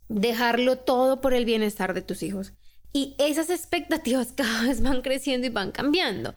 dejarlo 0.09 0.79
todo 0.79 1.21
por 1.21 1.35
el 1.35 1.45
bienestar 1.45 1.95
de 1.95 2.03
tus 2.03 2.23
hijos. 2.23 2.53
Y 2.93 3.17
esas 3.19 3.51
expectativas 3.51 4.33
cada 4.37 4.63
vez 4.63 4.83
van 4.83 5.03
creciendo 5.03 5.47
y 5.47 5.51
van 5.51 5.73
cambiando. 5.73 6.35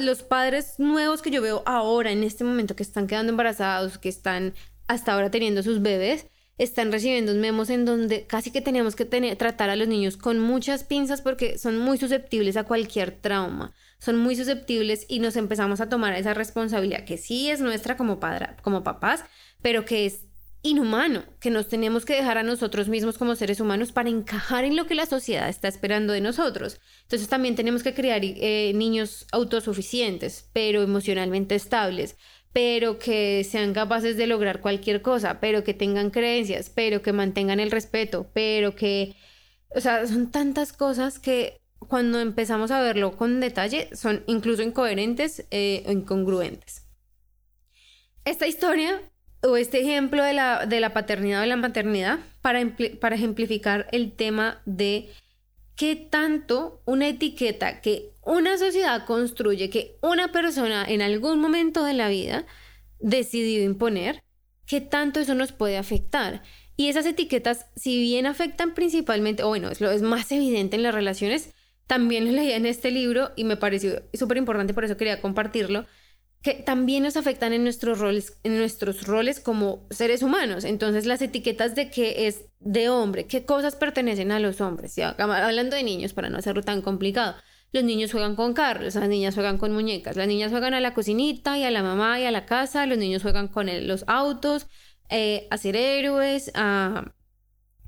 Los 0.00 0.22
padres 0.22 0.78
nuevos 0.78 1.22
que 1.22 1.30
yo 1.30 1.42
veo 1.42 1.62
ahora, 1.66 2.10
en 2.10 2.22
este 2.22 2.44
momento, 2.44 2.76
que 2.76 2.82
están 2.82 3.06
quedando 3.06 3.30
embarazados, 3.30 3.98
que 3.98 4.08
están 4.08 4.54
hasta 4.86 5.12
ahora 5.12 5.30
teniendo 5.30 5.62
sus 5.62 5.82
bebés, 5.82 6.26
están 6.58 6.90
recibiendo 6.90 7.34
memos 7.34 7.68
en 7.68 7.84
donde 7.84 8.26
casi 8.26 8.50
que 8.50 8.62
tenemos 8.62 8.96
que 8.96 9.04
tener, 9.04 9.36
tratar 9.36 9.68
a 9.68 9.76
los 9.76 9.88
niños 9.88 10.16
con 10.16 10.40
muchas 10.40 10.84
pinzas 10.84 11.20
porque 11.20 11.58
son 11.58 11.78
muy 11.78 11.98
susceptibles 11.98 12.56
a 12.56 12.64
cualquier 12.64 13.10
trauma, 13.10 13.74
son 13.98 14.16
muy 14.16 14.36
susceptibles 14.36 15.04
y 15.08 15.18
nos 15.18 15.36
empezamos 15.36 15.80
a 15.80 15.88
tomar 15.88 16.14
esa 16.14 16.32
responsabilidad 16.32 17.04
que 17.04 17.18
sí 17.18 17.50
es 17.50 17.60
nuestra 17.60 17.96
como, 17.96 18.20
padre, 18.20 18.50
como 18.62 18.84
papás, 18.84 19.24
pero 19.60 19.84
que 19.84 20.06
es 20.06 20.25
inhumano, 20.66 21.24
que 21.40 21.50
nos 21.50 21.68
tenemos 21.68 22.04
que 22.04 22.14
dejar 22.14 22.38
a 22.38 22.42
nosotros 22.42 22.88
mismos 22.88 23.18
como 23.18 23.36
seres 23.36 23.60
humanos 23.60 23.92
para 23.92 24.08
encajar 24.08 24.64
en 24.64 24.76
lo 24.76 24.86
que 24.86 24.94
la 24.94 25.06
sociedad 25.06 25.48
está 25.48 25.68
esperando 25.68 26.12
de 26.12 26.20
nosotros. 26.20 26.80
Entonces 27.02 27.28
también 27.28 27.56
tenemos 27.56 27.82
que 27.82 27.94
crear 27.94 28.20
eh, 28.24 28.72
niños 28.74 29.26
autosuficientes, 29.32 30.48
pero 30.52 30.82
emocionalmente 30.82 31.54
estables, 31.54 32.16
pero 32.52 32.98
que 32.98 33.44
sean 33.44 33.74
capaces 33.74 34.16
de 34.16 34.26
lograr 34.26 34.60
cualquier 34.60 35.02
cosa, 35.02 35.40
pero 35.40 35.62
que 35.64 35.74
tengan 35.74 36.10
creencias, 36.10 36.70
pero 36.70 37.02
que 37.02 37.12
mantengan 37.12 37.60
el 37.60 37.70
respeto, 37.70 38.30
pero 38.32 38.74
que, 38.74 39.14
o 39.74 39.80
sea, 39.80 40.06
son 40.06 40.30
tantas 40.30 40.72
cosas 40.72 41.18
que 41.18 41.60
cuando 41.78 42.20
empezamos 42.20 42.70
a 42.70 42.80
verlo 42.80 43.16
con 43.16 43.40
detalle 43.40 43.88
son 43.94 44.24
incluso 44.26 44.62
incoherentes 44.62 45.46
eh, 45.50 45.84
o 45.86 45.92
incongruentes. 45.92 46.82
Esta 48.24 48.46
historia 48.46 49.00
o 49.42 49.56
este 49.56 49.80
ejemplo 49.80 50.22
de 50.22 50.32
la, 50.32 50.66
de 50.66 50.80
la 50.80 50.92
paternidad 50.92 51.42
o 51.42 51.46
la 51.46 51.56
maternidad 51.56 52.18
para, 52.40 52.60
para 53.00 53.16
ejemplificar 53.16 53.86
el 53.92 54.12
tema 54.12 54.62
de 54.66 55.10
qué 55.76 55.96
tanto 55.96 56.82
una 56.86 57.08
etiqueta 57.08 57.80
que 57.80 58.12
una 58.22 58.58
sociedad 58.58 59.04
construye, 59.04 59.70
que 59.70 59.98
una 60.02 60.32
persona 60.32 60.84
en 60.84 61.02
algún 61.02 61.40
momento 61.40 61.84
de 61.84 61.92
la 61.92 62.08
vida 62.08 62.44
decidió 62.98 63.62
imponer, 63.62 64.22
qué 64.66 64.80
tanto 64.80 65.20
eso 65.20 65.34
nos 65.34 65.52
puede 65.52 65.76
afectar. 65.76 66.42
Y 66.76 66.88
esas 66.88 67.06
etiquetas, 67.06 67.66
si 67.76 68.00
bien 68.00 68.26
afectan 68.26 68.74
principalmente, 68.74 69.42
o 69.42 69.48
bueno, 69.48 69.70
es 69.70 69.80
lo 69.80 69.90
es 69.90 70.02
más 70.02 70.30
evidente 70.32 70.76
en 70.76 70.82
las 70.82 70.94
relaciones, 70.94 71.54
también 71.86 72.26
lo 72.26 72.32
leía 72.32 72.56
en 72.56 72.66
este 72.66 72.90
libro 72.90 73.30
y 73.36 73.44
me 73.44 73.56
pareció 73.56 74.02
súper 74.12 74.38
importante, 74.38 74.74
por 74.74 74.84
eso 74.84 74.96
quería 74.96 75.20
compartirlo, 75.20 75.86
que 76.46 76.62
también 76.62 77.02
nos 77.02 77.16
afectan 77.16 77.52
en 77.52 77.64
nuestros 77.64 77.98
roles, 77.98 78.38
en 78.44 78.56
nuestros 78.56 79.04
roles 79.04 79.40
como 79.40 79.84
seres 79.90 80.22
humanos. 80.22 80.62
Entonces, 80.62 81.04
las 81.04 81.20
etiquetas 81.20 81.74
de 81.74 81.90
qué 81.90 82.28
es 82.28 82.44
de 82.60 82.88
hombre, 82.88 83.26
qué 83.26 83.44
cosas 83.44 83.74
pertenecen 83.74 84.30
a 84.30 84.38
los 84.38 84.60
hombres. 84.60 84.96
Hablando 85.18 85.74
de 85.74 85.82
niños, 85.82 86.12
para 86.12 86.30
no 86.30 86.38
hacerlo 86.38 86.62
tan 86.62 86.82
complicado. 86.82 87.34
Los 87.72 87.82
niños 87.82 88.12
juegan 88.12 88.36
con 88.36 88.54
carros, 88.54 88.94
las 88.94 89.08
niñas 89.08 89.34
juegan 89.34 89.58
con 89.58 89.72
muñecas, 89.72 90.14
las 90.14 90.28
niñas 90.28 90.52
juegan 90.52 90.72
a 90.74 90.80
la 90.80 90.94
cocinita 90.94 91.58
y 91.58 91.64
a 91.64 91.72
la 91.72 91.82
mamá 91.82 92.20
y 92.20 92.26
a 92.26 92.30
la 92.30 92.46
casa, 92.46 92.86
los 92.86 92.96
niños 92.96 93.22
juegan 93.22 93.48
con 93.48 93.66
los 93.88 94.04
autos, 94.06 94.68
eh, 95.10 95.48
a 95.50 95.58
ser 95.58 95.74
héroes, 95.74 96.52
a 96.54 97.12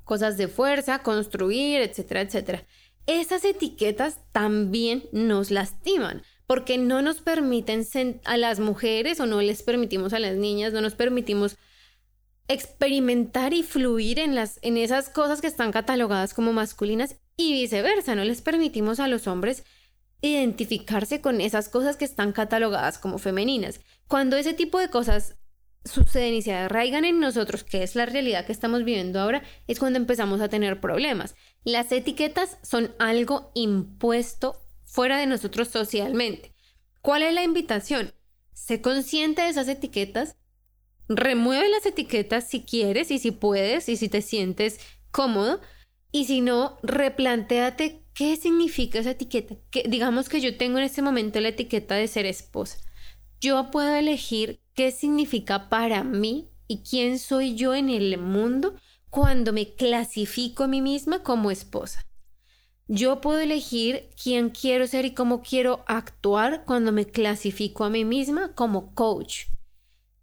cosas 0.03 0.35
de 0.35 0.49
fuerza, 0.49 0.99
construir, 0.99 1.79
etcétera, 1.79 2.19
etcétera. 2.19 2.65
Esas 3.05 3.45
etiquetas 3.45 4.19
también 4.33 5.05
nos 5.13 5.49
lastiman 5.49 6.23
porque 6.49 6.79
no 6.79 7.03
nos 7.03 7.21
permiten 7.21 7.85
a 8.25 8.35
las 8.35 8.59
mujeres 8.59 9.19
o 9.19 9.27
no 9.27 9.39
les 9.39 9.61
permitimos 9.61 10.13
a 10.13 10.19
las 10.19 10.35
niñas, 10.35 10.73
no 10.73 10.81
nos 10.81 10.95
permitimos 10.95 11.57
experimentar 12.47 13.53
y 13.53 13.61
fluir 13.61 14.17
en, 14.17 14.33
las, 14.33 14.57
en 14.63 14.75
esas 14.75 15.09
cosas 15.09 15.41
que 15.41 15.47
están 15.47 15.71
catalogadas 15.71 16.33
como 16.33 16.51
masculinas 16.51 17.17
y 17.37 17.53
viceversa, 17.53 18.15
no 18.15 18.23
les 18.23 18.41
permitimos 18.41 18.99
a 18.99 19.07
los 19.07 19.27
hombres 19.27 19.63
identificarse 20.21 21.21
con 21.21 21.39
esas 21.39 21.69
cosas 21.69 21.97
que 21.97 22.05
están 22.05 22.31
catalogadas 22.31 22.97
como 22.97 23.19
femeninas. 23.19 23.79
Cuando 24.07 24.35
ese 24.35 24.55
tipo 24.55 24.79
de 24.79 24.89
cosas 24.89 25.35
suceden 25.85 26.33
y 26.33 26.41
se 26.41 26.53
arraigan 26.53 27.05
en 27.05 27.19
nosotros, 27.19 27.63
que 27.63 27.83
es 27.83 27.93
la 27.93 28.07
realidad 28.07 28.47
que 28.47 28.53
estamos 28.53 28.83
viviendo 28.83 29.19
ahora, 29.19 29.43
es 29.67 29.77
cuando 29.77 29.99
empezamos 29.99 30.41
a 30.41 30.49
tener 30.49 30.81
problemas. 30.81 31.35
Las 31.63 31.91
etiquetas 31.91 32.57
son 32.63 32.95
algo 32.97 33.51
impuesto 33.53 34.55
fuera 34.89 35.19
de 35.19 35.27
nosotros 35.27 35.67
socialmente. 35.67 36.53
¿Cuál 37.01 37.21
es 37.23 37.33
la 37.33 37.43
invitación? 37.43 38.13
Sé 38.53 38.81
consciente 38.81 39.43
de 39.43 39.49
esas 39.49 39.67
etiquetas, 39.67 40.35
remueve 41.07 41.69
las 41.69 41.85
etiquetas 41.85 42.49
si 42.49 42.63
quieres 42.63 43.11
y 43.11 43.19
si 43.19 43.31
puedes 43.31 43.87
y 43.87 43.97
si 43.97 44.09
te 44.09 44.21
sientes 44.21 44.79
cómodo 45.11 45.61
y 46.11 46.25
si 46.25 46.41
no, 46.41 46.77
replantéate 46.81 48.03
qué 48.13 48.35
significa 48.35 48.99
esa 48.99 49.11
etiqueta. 49.11 49.55
Que, 49.69 49.83
digamos 49.87 50.27
que 50.27 50.41
yo 50.41 50.57
tengo 50.57 50.79
en 50.79 50.85
este 50.85 51.03
momento 51.03 51.39
la 51.39 51.49
etiqueta 51.49 51.95
de 51.95 52.07
ser 52.07 52.25
esposa. 52.25 52.79
Yo 53.39 53.69
puedo 53.71 53.95
elegir 53.95 54.59
qué 54.73 54.91
significa 54.91 55.69
para 55.69 56.03
mí 56.03 56.49
y 56.67 56.79
quién 56.79 57.19
soy 57.19 57.55
yo 57.55 57.75
en 57.75 57.89
el 57.89 58.17
mundo 58.17 58.75
cuando 59.09 59.53
me 59.53 59.75
clasifico 59.75 60.63
a 60.63 60.67
mí 60.67 60.81
misma 60.81 61.23
como 61.23 61.51
esposa. 61.51 62.08
Yo 62.91 63.21
puedo 63.21 63.39
elegir 63.39 64.09
quién 64.21 64.49
quiero 64.49 64.87
ser 64.87 65.05
y 65.05 65.13
cómo 65.13 65.43
quiero 65.43 65.83
actuar 65.85 66.65
cuando 66.65 66.91
me 66.91 67.05
clasifico 67.05 67.83
a 67.83 67.91
mí 67.91 68.03
misma 68.03 68.55
como 68.55 68.95
coach. 68.95 69.45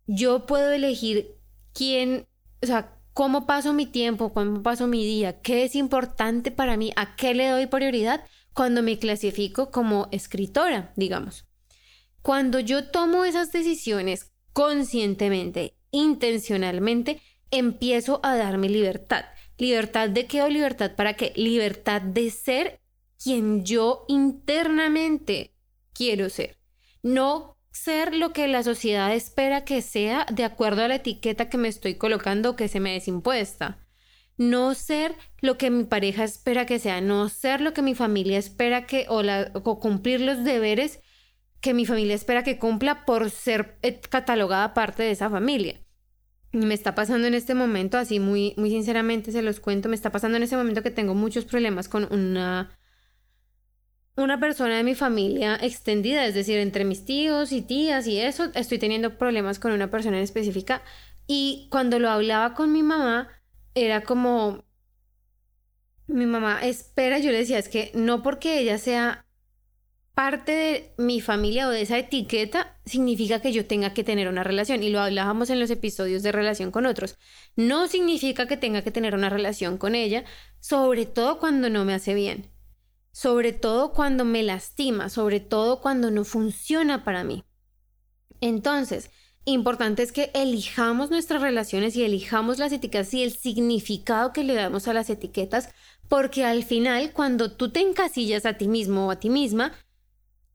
Yo 0.08 0.46
puedo 0.46 0.72
elegir 0.72 1.36
quién, 1.72 2.26
o 2.60 2.66
sea, 2.66 2.98
cómo 3.12 3.46
paso 3.46 3.72
mi 3.72 3.86
tiempo, 3.86 4.32
cómo 4.32 4.64
paso 4.64 4.88
mi 4.88 5.04
día, 5.04 5.40
qué 5.42 5.62
es 5.62 5.76
importante 5.76 6.50
para 6.50 6.76
mí, 6.76 6.92
a 6.96 7.14
qué 7.14 7.34
le 7.34 7.46
doy 7.50 7.66
prioridad 7.66 8.24
cuando 8.52 8.82
me 8.82 8.98
clasifico 8.98 9.70
como 9.70 10.08
escritora, 10.10 10.92
digamos. 10.96 11.44
Cuando 12.20 12.58
yo 12.58 12.90
tomo 12.90 13.24
esas 13.24 13.52
decisiones 13.52 14.32
conscientemente, 14.52 15.76
intencionalmente, 15.92 17.22
empiezo 17.52 18.18
a 18.24 18.34
darme 18.34 18.68
libertad. 18.68 19.24
¿Libertad 19.58 20.10
de 20.10 20.26
qué 20.26 20.42
o 20.42 20.48
libertad 20.48 20.94
para 20.94 21.14
qué? 21.14 21.32
Libertad 21.34 22.02
de 22.02 22.30
ser 22.30 22.80
quien 23.22 23.64
yo 23.64 24.04
internamente 24.08 25.54
quiero 25.94 26.28
ser. 26.28 26.58
No 27.02 27.56
ser 27.70 28.14
lo 28.14 28.32
que 28.32 28.48
la 28.48 28.62
sociedad 28.62 29.14
espera 29.14 29.64
que 29.64 29.80
sea 29.80 30.26
de 30.30 30.44
acuerdo 30.44 30.82
a 30.82 30.88
la 30.88 30.96
etiqueta 30.96 31.48
que 31.48 31.58
me 31.58 31.68
estoy 31.68 31.94
colocando 31.94 32.56
que 32.56 32.68
se 32.68 32.80
me 32.80 32.96
es 32.96 33.08
impuesta. 33.08 33.78
No 34.36 34.74
ser 34.74 35.14
lo 35.40 35.56
que 35.56 35.70
mi 35.70 35.84
pareja 35.84 36.24
espera 36.24 36.66
que 36.66 36.78
sea, 36.78 37.00
no 37.00 37.30
ser 37.30 37.62
lo 37.62 37.72
que 37.72 37.80
mi 37.80 37.94
familia 37.94 38.38
espera 38.38 38.86
que 38.86 39.06
o, 39.08 39.22
o 39.54 39.80
cumplir 39.80 40.20
los 40.20 40.44
deberes 40.44 41.00
que 41.62 41.72
mi 41.72 41.86
familia 41.86 42.14
espera 42.14 42.44
que 42.44 42.58
cumpla 42.58 43.06
por 43.06 43.30
ser 43.30 43.78
eh, 43.80 43.98
catalogada 43.98 44.74
parte 44.74 45.02
de 45.02 45.12
esa 45.12 45.30
familia 45.30 45.80
me 46.64 46.74
está 46.74 46.94
pasando 46.94 47.26
en 47.26 47.34
este 47.34 47.54
momento, 47.54 47.98
así 47.98 48.20
muy, 48.20 48.54
muy 48.56 48.70
sinceramente 48.70 49.32
se 49.32 49.42
los 49.42 49.60
cuento, 49.60 49.88
me 49.88 49.94
está 49.94 50.10
pasando 50.10 50.36
en 50.36 50.42
este 50.42 50.56
momento 50.56 50.82
que 50.82 50.90
tengo 50.90 51.14
muchos 51.14 51.44
problemas 51.44 51.88
con 51.88 52.08
una, 52.10 52.78
una 54.16 54.40
persona 54.40 54.76
de 54.76 54.84
mi 54.84 54.94
familia 54.94 55.58
extendida, 55.60 56.24
es 56.24 56.34
decir, 56.34 56.58
entre 56.58 56.84
mis 56.84 57.04
tíos 57.04 57.52
y 57.52 57.62
tías 57.62 58.06
y 58.06 58.18
eso, 58.18 58.50
estoy 58.54 58.78
teniendo 58.78 59.18
problemas 59.18 59.58
con 59.58 59.72
una 59.72 59.90
persona 59.90 60.16
en 60.16 60.24
específica. 60.24 60.82
Y 61.26 61.68
cuando 61.70 61.98
lo 61.98 62.08
hablaba 62.08 62.54
con 62.54 62.72
mi 62.72 62.82
mamá, 62.82 63.28
era 63.74 64.02
como, 64.02 64.64
mi 66.06 66.24
mamá 66.24 66.60
espera, 66.62 67.18
yo 67.18 67.30
le 67.32 67.38
decía, 67.38 67.58
es 67.58 67.68
que 67.68 67.90
no 67.94 68.22
porque 68.22 68.60
ella 68.60 68.78
sea 68.78 69.26
parte 70.14 70.52
de 70.52 70.94
mi 70.96 71.20
familia 71.20 71.68
o 71.68 71.70
de 71.70 71.82
esa 71.82 71.98
etiqueta 71.98 72.75
significa 72.86 73.40
que 73.40 73.52
yo 73.52 73.66
tenga 73.66 73.92
que 73.92 74.04
tener 74.04 74.28
una 74.28 74.44
relación. 74.44 74.82
Y 74.82 74.90
lo 74.90 75.00
hablábamos 75.00 75.50
en 75.50 75.60
los 75.60 75.70
episodios 75.70 76.22
de 76.22 76.32
relación 76.32 76.70
con 76.70 76.86
otros. 76.86 77.18
No 77.56 77.88
significa 77.88 78.46
que 78.46 78.56
tenga 78.56 78.82
que 78.82 78.92
tener 78.92 79.14
una 79.14 79.28
relación 79.28 79.76
con 79.76 79.94
ella, 79.94 80.24
sobre 80.60 81.04
todo 81.04 81.38
cuando 81.38 81.68
no 81.68 81.84
me 81.84 81.94
hace 81.94 82.14
bien. 82.14 82.50
Sobre 83.12 83.52
todo 83.52 83.92
cuando 83.92 84.24
me 84.24 84.42
lastima, 84.42 85.08
sobre 85.08 85.40
todo 85.40 85.80
cuando 85.80 86.10
no 86.10 86.24
funciona 86.24 87.04
para 87.04 87.24
mí. 87.24 87.44
Entonces, 88.40 89.10
importante 89.44 90.02
es 90.02 90.12
que 90.12 90.30
elijamos 90.34 91.10
nuestras 91.10 91.40
relaciones 91.40 91.96
y 91.96 92.04
elijamos 92.04 92.58
las 92.58 92.72
etiquetas 92.72 93.14
y 93.14 93.22
el 93.22 93.32
significado 93.32 94.32
que 94.32 94.44
le 94.44 94.54
damos 94.54 94.86
a 94.86 94.92
las 94.92 95.08
etiquetas, 95.08 95.70
porque 96.08 96.44
al 96.44 96.62
final, 96.62 97.12
cuando 97.14 97.52
tú 97.52 97.70
te 97.72 97.80
encasillas 97.80 98.44
a 98.44 98.58
ti 98.58 98.68
mismo 98.68 99.06
o 99.06 99.10
a 99.10 99.18
ti 99.18 99.30
misma, 99.30 99.72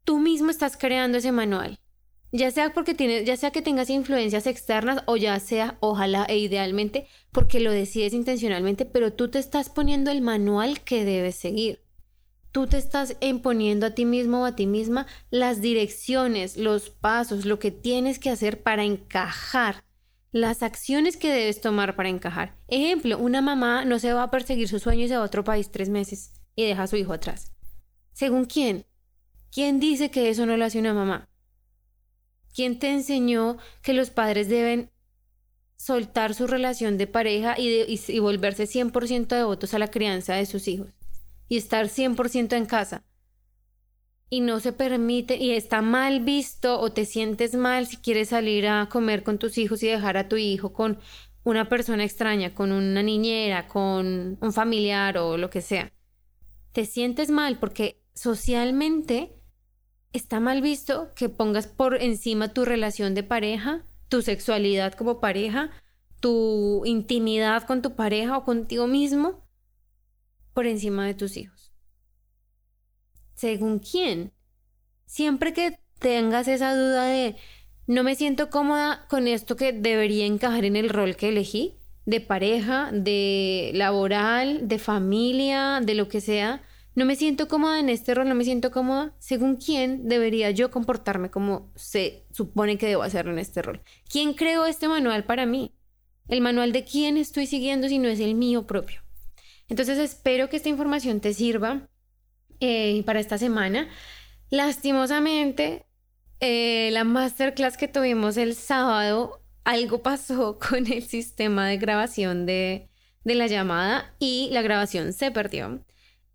tú 0.03 0.19
mismo 0.19 0.51
estás 0.51 0.77
creando 0.77 1.17
ese 1.17 1.31
manual. 1.31 1.80
Ya 2.33 2.49
sea 2.49 2.73
porque 2.73 2.93
tienes, 2.93 3.25
ya 3.25 3.35
sea 3.35 3.51
que 3.51 3.61
tengas 3.61 3.89
influencias 3.89 4.47
externas 4.47 5.03
o 5.05 5.17
ya 5.17 5.37
sea, 5.39 5.77
ojalá 5.81 6.25
e 6.29 6.37
idealmente, 6.37 7.07
porque 7.31 7.59
lo 7.59 7.71
decides 7.71 8.13
intencionalmente, 8.13 8.85
pero 8.85 9.11
tú 9.11 9.29
te 9.29 9.39
estás 9.39 9.69
poniendo 9.69 10.11
el 10.11 10.21
manual 10.21 10.81
que 10.81 11.03
debes 11.03 11.35
seguir. 11.35 11.81
Tú 12.53 12.67
te 12.67 12.77
estás 12.77 13.17
imponiendo 13.19 13.85
a 13.85 13.91
ti 13.91 14.05
mismo 14.05 14.41
o 14.41 14.45
a 14.45 14.55
ti 14.55 14.65
misma 14.65 15.07
las 15.29 15.61
direcciones, 15.61 16.55
los 16.57 16.89
pasos, 16.89 17.45
lo 17.45 17.59
que 17.59 17.71
tienes 17.71 18.17
que 18.17 18.29
hacer 18.29 18.61
para 18.63 18.83
encajar, 18.83 19.83
las 20.31 20.63
acciones 20.63 21.17
que 21.17 21.31
debes 21.31 21.59
tomar 21.59 21.97
para 21.97 22.09
encajar. 22.09 22.57
Ejemplo, 22.67 23.17
una 23.17 23.41
mamá 23.41 23.83
no 23.83 23.99
se 23.99 24.13
va 24.13 24.23
a 24.23 24.31
perseguir 24.31 24.69
sus 24.69 24.83
sueños 24.83 25.05
y 25.05 25.09
se 25.09 25.17
va 25.17 25.23
a 25.23 25.25
otro 25.25 25.43
país 25.43 25.69
tres 25.69 25.89
meses 25.89 26.33
y 26.55 26.65
deja 26.65 26.83
a 26.83 26.87
su 26.87 26.95
hijo 26.95 27.11
atrás. 27.11 27.53
¿Según 28.13 28.45
quién? 28.45 28.85
¿Quién 29.51 29.81
dice 29.81 30.11
que 30.11 30.29
eso 30.29 30.45
no 30.45 30.55
lo 30.55 30.63
hace 30.63 30.79
una 30.79 30.93
mamá? 30.93 31.30
¿Quién 32.53 32.79
te 32.79 32.91
enseñó 32.91 33.57
que 33.81 33.93
los 33.93 34.09
padres 34.09 34.49
deben 34.49 34.89
soltar 35.77 36.33
su 36.35 36.47
relación 36.47 36.97
de 36.97 37.07
pareja 37.07 37.55
y, 37.57 38.19
volverse 38.19 38.65
100% 38.65 39.27
devotos 39.27 39.73
a 39.73 39.79
la 39.79 39.89
crianza 39.89 40.35
de 40.35 40.45
sus 40.45 40.67
hijos? 40.67 40.89
Y 41.47 41.57
estar 41.57 41.87
100% 41.87 42.55
en 42.55 42.65
casa. 42.65 43.03
Y 44.29 44.39
no 44.39 44.59
se 44.59 44.71
permite, 44.71 45.35
y 45.35 45.51
está 45.51 45.81
mal 45.81 46.21
visto 46.21 46.79
o 46.79 46.91
te 46.91 47.05
sientes 47.05 47.55
mal 47.55 47.87
si 47.87 47.97
quieres 47.97 48.29
salir 48.29 48.67
a 48.67 48.87
comer 48.89 49.23
con 49.23 49.37
tus 49.37 49.57
hijos 49.57 49.83
y 49.83 49.87
dejar 49.87 50.15
a 50.15 50.29
tu 50.29 50.37
hijo 50.37 50.71
con, 50.71 50.99
una 51.43 51.69
persona 51.69 52.03
extraña, 52.03 52.53
con 52.53 52.71
una 52.71 53.01
niñera, 53.01 53.67
con 53.67 54.37
un 54.39 54.53
familiar 54.53 55.17
o 55.17 55.37
lo 55.37 55.49
que 55.49 55.61
sea, 55.61 55.91
te 56.71 56.85
sientes 56.85 57.29
mal 57.29 57.59
porque 57.59 58.01
socialmente 58.13 59.33
está 60.13 60.39
mal 60.39 60.61
visto 60.61 61.11
que 61.15 61.29
pongas 61.29 61.67
por 61.67 62.01
encima 62.01 62.53
tu 62.53 62.65
relación 62.65 63.13
de 63.15 63.23
pareja, 63.23 63.83
tu 64.09 64.21
sexualidad 64.21 64.93
como 64.93 65.19
pareja, 65.19 65.71
tu 66.19 66.83
intimidad 66.85 67.63
con 67.63 67.81
tu 67.81 67.95
pareja 67.95 68.37
o 68.37 68.43
contigo 68.43 68.87
mismo 68.87 69.45
por 70.53 70.67
encima 70.67 71.05
de 71.05 71.13
tus 71.13 71.37
hijos. 71.37 71.71
¿Según 73.33 73.79
quién? 73.79 74.33
Siempre 75.05 75.53
que 75.53 75.79
tengas 75.99 76.47
esa 76.47 76.75
duda 76.75 77.05
de 77.05 77.35
no 77.87 78.03
me 78.03 78.15
siento 78.15 78.49
cómoda 78.49 79.05
con 79.09 79.27
esto 79.27 79.55
que 79.55 79.73
debería 79.73 80.25
encajar 80.25 80.65
en 80.65 80.75
el 80.75 80.89
rol 80.89 81.15
que 81.15 81.29
elegí, 81.29 81.75
de 82.05 82.21
pareja, 82.21 82.89
de 82.91 83.71
laboral, 83.73 84.67
de 84.67 84.79
familia, 84.79 85.81
de 85.81 85.95
lo 85.95 86.07
que 86.07 86.21
sea, 86.21 86.61
no 86.93 87.05
me 87.05 87.15
siento 87.15 87.47
cómoda 87.47 87.79
en 87.79 87.89
este 87.89 88.13
rol, 88.13 88.27
no 88.27 88.35
me 88.35 88.43
siento 88.43 88.71
cómoda, 88.71 89.15
según 89.19 89.55
quién 89.55 90.09
debería 90.09 90.51
yo 90.51 90.71
comportarme 90.71 91.31
como 91.31 91.71
se 91.75 92.25
supone 92.31 92.77
que 92.77 92.87
debo 92.87 93.03
hacerlo 93.03 93.31
en 93.31 93.39
este 93.39 93.61
rol. 93.61 93.81
¿Quién 94.09 94.33
creó 94.33 94.65
este 94.65 94.87
manual 94.87 95.23
para 95.23 95.45
mí? 95.45 95.73
El 96.27 96.41
manual 96.41 96.73
de 96.73 96.83
quién 96.83 97.17
estoy 97.17 97.45
siguiendo 97.45 97.87
si 97.87 97.97
no 97.97 98.09
es 98.09 98.19
el 98.19 98.35
mío 98.35 98.67
propio. 98.67 99.01
Entonces 99.69 99.97
espero 99.99 100.49
que 100.49 100.57
esta 100.57 100.69
información 100.69 101.21
te 101.21 101.33
sirva 101.33 101.87
eh, 102.59 103.01
para 103.05 103.21
esta 103.21 103.37
semana. 103.37 103.87
Lastimosamente, 104.49 105.85
eh, 106.41 106.89
la 106.91 107.05
masterclass 107.05 107.77
que 107.77 107.87
tuvimos 107.87 108.35
el 108.35 108.53
sábado, 108.53 109.41
algo 109.63 110.03
pasó 110.03 110.59
con 110.69 110.91
el 110.91 111.03
sistema 111.03 111.67
de 111.67 111.77
grabación 111.77 112.45
de, 112.45 112.89
de 113.23 113.35
la 113.35 113.47
llamada 113.47 114.13
y 114.19 114.49
la 114.51 114.61
grabación 114.61 115.13
se 115.13 115.31
perdió. 115.31 115.85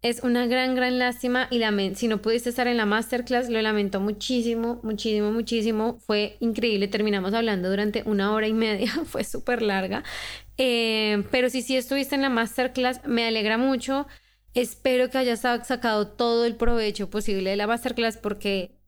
Es 0.07 0.23
una 0.23 0.47
gran, 0.47 0.77
gran 0.77 1.01
lástima 1.01 1.49
y 1.51 1.61
si 1.97 2.07
no 2.07 2.23
pudiste 2.23 2.51
estar 2.51 2.69
en 2.69 2.77
la 2.77 2.87
masterclass, 2.87 3.51
lo 3.51 3.61
lamento 3.61 3.99
muchísimo, 3.99 4.79
muchísimo, 4.85 5.33
muchísimo. 5.33 5.99
Fue 5.99 6.37
increíble, 6.39 6.87
terminamos 6.87 7.35
hablando 7.35 7.69
durante 7.69 8.05
una 8.07 8.33
hora 8.33 8.47
y 8.47 8.53
media, 8.53 8.89
fue 9.05 9.25
súper 9.25 9.63
larga. 9.63 10.05
Eh, 10.59 11.25
pero 11.33 11.51
si 11.51 11.61
sí 11.61 11.77
estuviste 11.77 12.15
en 12.15 12.23
la 12.23 12.29
masterclass, 12.29 13.01
me 13.05 13.27
alegra 13.27 13.59
mucho. 13.59 14.07
Espero 14.55 15.11
que 15.11 15.19
hayas 15.19 15.41
sacado 15.41 16.07
todo 16.07 16.45
el 16.45 16.55
provecho 16.55 17.11
posible 17.11 17.51
de 17.51 17.57
la 17.57 17.67
masterclass 17.67 18.17
porque 18.17 18.79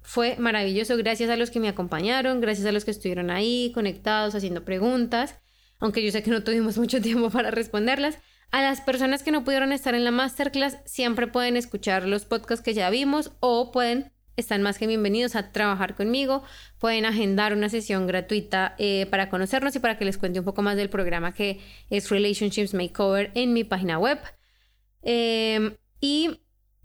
fue 0.00 0.34
maravilloso. 0.40 0.96
Gracias 0.96 1.30
a 1.30 1.36
los 1.36 1.52
que 1.52 1.60
me 1.60 1.68
acompañaron, 1.68 2.40
gracias 2.40 2.66
a 2.66 2.72
los 2.72 2.84
que 2.84 2.90
estuvieron 2.90 3.30
ahí 3.30 3.70
conectados, 3.74 4.34
haciendo 4.34 4.64
preguntas, 4.64 5.36
aunque 5.78 6.04
yo 6.04 6.10
sé 6.10 6.24
que 6.24 6.32
no 6.32 6.42
tuvimos 6.42 6.76
mucho 6.78 7.00
tiempo 7.00 7.30
para 7.30 7.52
responderlas. 7.52 8.18
A 8.50 8.62
las 8.62 8.80
personas 8.80 9.22
que 9.22 9.32
no 9.32 9.44
pudieron 9.44 9.72
estar 9.72 9.94
en 9.94 10.04
la 10.04 10.10
masterclass, 10.10 10.78
siempre 10.84 11.26
pueden 11.26 11.56
escuchar 11.56 12.06
los 12.06 12.24
podcasts 12.24 12.64
que 12.64 12.74
ya 12.74 12.88
vimos 12.90 13.32
o 13.40 13.72
pueden, 13.72 14.12
están 14.36 14.62
más 14.62 14.78
que 14.78 14.86
bienvenidos 14.86 15.34
a 15.36 15.50
trabajar 15.50 15.94
conmigo, 15.94 16.42
pueden 16.78 17.04
agendar 17.04 17.52
una 17.52 17.68
sesión 17.68 18.06
gratuita 18.06 18.74
eh, 18.78 19.06
para 19.10 19.28
conocernos 19.28 19.74
y 19.76 19.80
para 19.80 19.98
que 19.98 20.04
les 20.04 20.18
cuente 20.18 20.38
un 20.38 20.44
poco 20.44 20.62
más 20.62 20.76
del 20.76 20.88
programa 20.88 21.32
que 21.32 21.60
es 21.90 22.10
Relationships 22.10 22.74
Makeover 22.74 23.32
en 23.34 23.52
mi 23.52 23.64
página 23.64 23.98
web. 23.98 24.18
Em, 25.02 25.74
y 26.00 26.40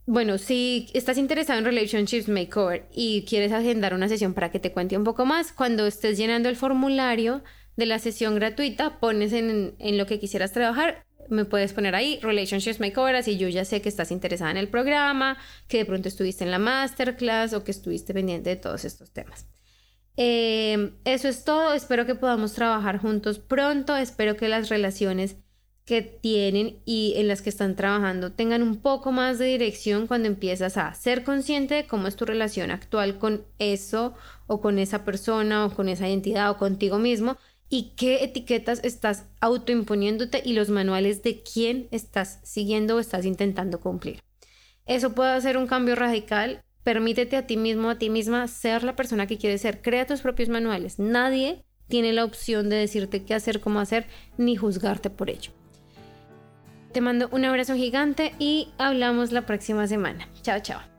bueno, 0.05 0.39
si 0.39 0.87
estás 0.93 1.19
interesado 1.19 1.59
en 1.59 1.65
Relationships 1.65 2.29
Makeover 2.29 2.87
y 2.91 3.25
quieres 3.25 3.51
agendar 3.51 3.93
una 3.93 4.09
sesión 4.09 4.33
para 4.33 4.49
que 4.49 4.59
te 4.59 4.71
cuente 4.71 4.97
un 4.97 5.03
poco 5.03 5.25
más, 5.25 5.51
cuando 5.51 5.85
estés 5.85 6.17
llenando 6.17 6.49
el 6.49 6.55
formulario 6.55 7.43
de 7.77 7.85
la 7.85 7.99
sesión 7.99 8.33
gratuita, 8.33 8.99
pones 8.99 9.33
en, 9.33 9.75
en 9.77 9.97
lo 9.99 10.07
que 10.07 10.19
quisieras 10.19 10.51
trabajar 10.51 11.05
me 11.29 11.45
puedes 11.45 11.73
poner 11.73 11.95
ahí 11.95 12.19
Relationships 12.21 12.79
Makeover, 12.79 13.15
así 13.15 13.37
yo 13.37 13.47
ya 13.47 13.65
sé 13.65 13.81
que 13.81 13.89
estás 13.89 14.11
interesada 14.11 14.51
en 14.51 14.57
el 14.57 14.67
programa, 14.67 15.37
que 15.67 15.79
de 15.79 15.85
pronto 15.85 16.07
estuviste 16.07 16.43
en 16.43 16.51
la 16.51 16.59
masterclass 16.59 17.53
o 17.53 17.63
que 17.63 17.71
estuviste 17.71 18.13
pendiente 18.13 18.49
de 18.49 18.55
todos 18.55 18.85
estos 18.85 19.11
temas. 19.11 19.47
Em, 20.17 20.95
eso 21.05 21.29
es 21.29 21.45
todo, 21.45 21.73
espero 21.73 22.05
que 22.05 22.15
podamos 22.15 22.53
trabajar 22.53 22.97
juntos 22.99 23.39
pronto, 23.39 23.95
espero 23.95 24.35
que 24.35 24.49
las 24.49 24.69
relaciones 24.69 25.37
que 25.89 26.01
tienen 26.03 26.81
y 26.85 27.13
en 27.15 27.27
las 27.27 27.41
que 27.41 27.49
están 27.49 27.75
trabajando 27.75 28.31
tengan 28.31 28.61
un 28.61 28.77
poco 28.77 29.11
más 29.11 29.39
de 29.39 29.45
dirección 29.45 30.05
cuando 30.05 30.27
empiezas 30.27 30.77
a 30.77 30.93
ser 30.93 31.23
consciente 31.23 31.73
de 31.73 31.87
cómo 31.87 32.07
es 32.07 32.15
tu 32.15 32.25
relación 32.25 32.69
actual 32.69 33.17
con 33.17 33.43
eso 33.57 34.13
o 34.45 34.61
con 34.61 34.77
esa 34.77 35.03
persona 35.03 35.65
o 35.65 35.73
con 35.73 35.89
esa 35.89 36.07
identidad 36.07 36.51
o 36.51 36.57
contigo 36.57 36.99
mismo 36.99 37.37
y 37.69 37.93
qué 37.95 38.23
etiquetas 38.23 38.81
estás 38.83 39.25
autoimponiéndote 39.41 40.41
y 40.43 40.53
los 40.53 40.69
manuales 40.69 41.21
de 41.23 41.41
quién 41.41 41.87
estás 41.91 42.39
siguiendo 42.43 42.95
o 42.95 42.99
estás 42.99 43.25
intentando 43.25 43.79
cumplir. 43.79 44.21
Eso 44.85 45.13
puede 45.13 45.31
hacer 45.31 45.57
un 45.57 45.67
cambio 45.67 45.95
radical. 45.95 46.63
Permítete 46.83 47.37
a 47.37 47.45
ti 47.45 47.57
mismo, 47.57 47.89
a 47.89 47.99
ti 47.99 48.09
misma, 48.09 48.47
ser 48.47 48.83
la 48.83 48.95
persona 48.95 49.27
que 49.27 49.37
quieres 49.37 49.61
ser. 49.61 49.81
Crea 49.81 50.07
tus 50.07 50.21
propios 50.21 50.49
manuales. 50.49 50.97
Nadie 50.97 51.63
tiene 51.87 52.11
la 52.13 52.25
opción 52.25 52.69
de 52.69 52.77
decirte 52.77 53.23
qué 53.23 53.35
hacer, 53.35 53.59
cómo 53.59 53.79
hacer, 53.79 54.07
ni 54.37 54.55
juzgarte 54.55 55.09
por 55.09 55.29
ello. 55.29 55.51
Te 56.91 57.01
mando 57.01 57.29
un 57.31 57.45
abrazo 57.45 57.75
gigante 57.75 58.33
y 58.39 58.69
hablamos 58.79 59.31
la 59.31 59.45
próxima 59.45 59.85
semana. 59.85 60.27
Chao, 60.41 60.59
chao. 60.61 60.98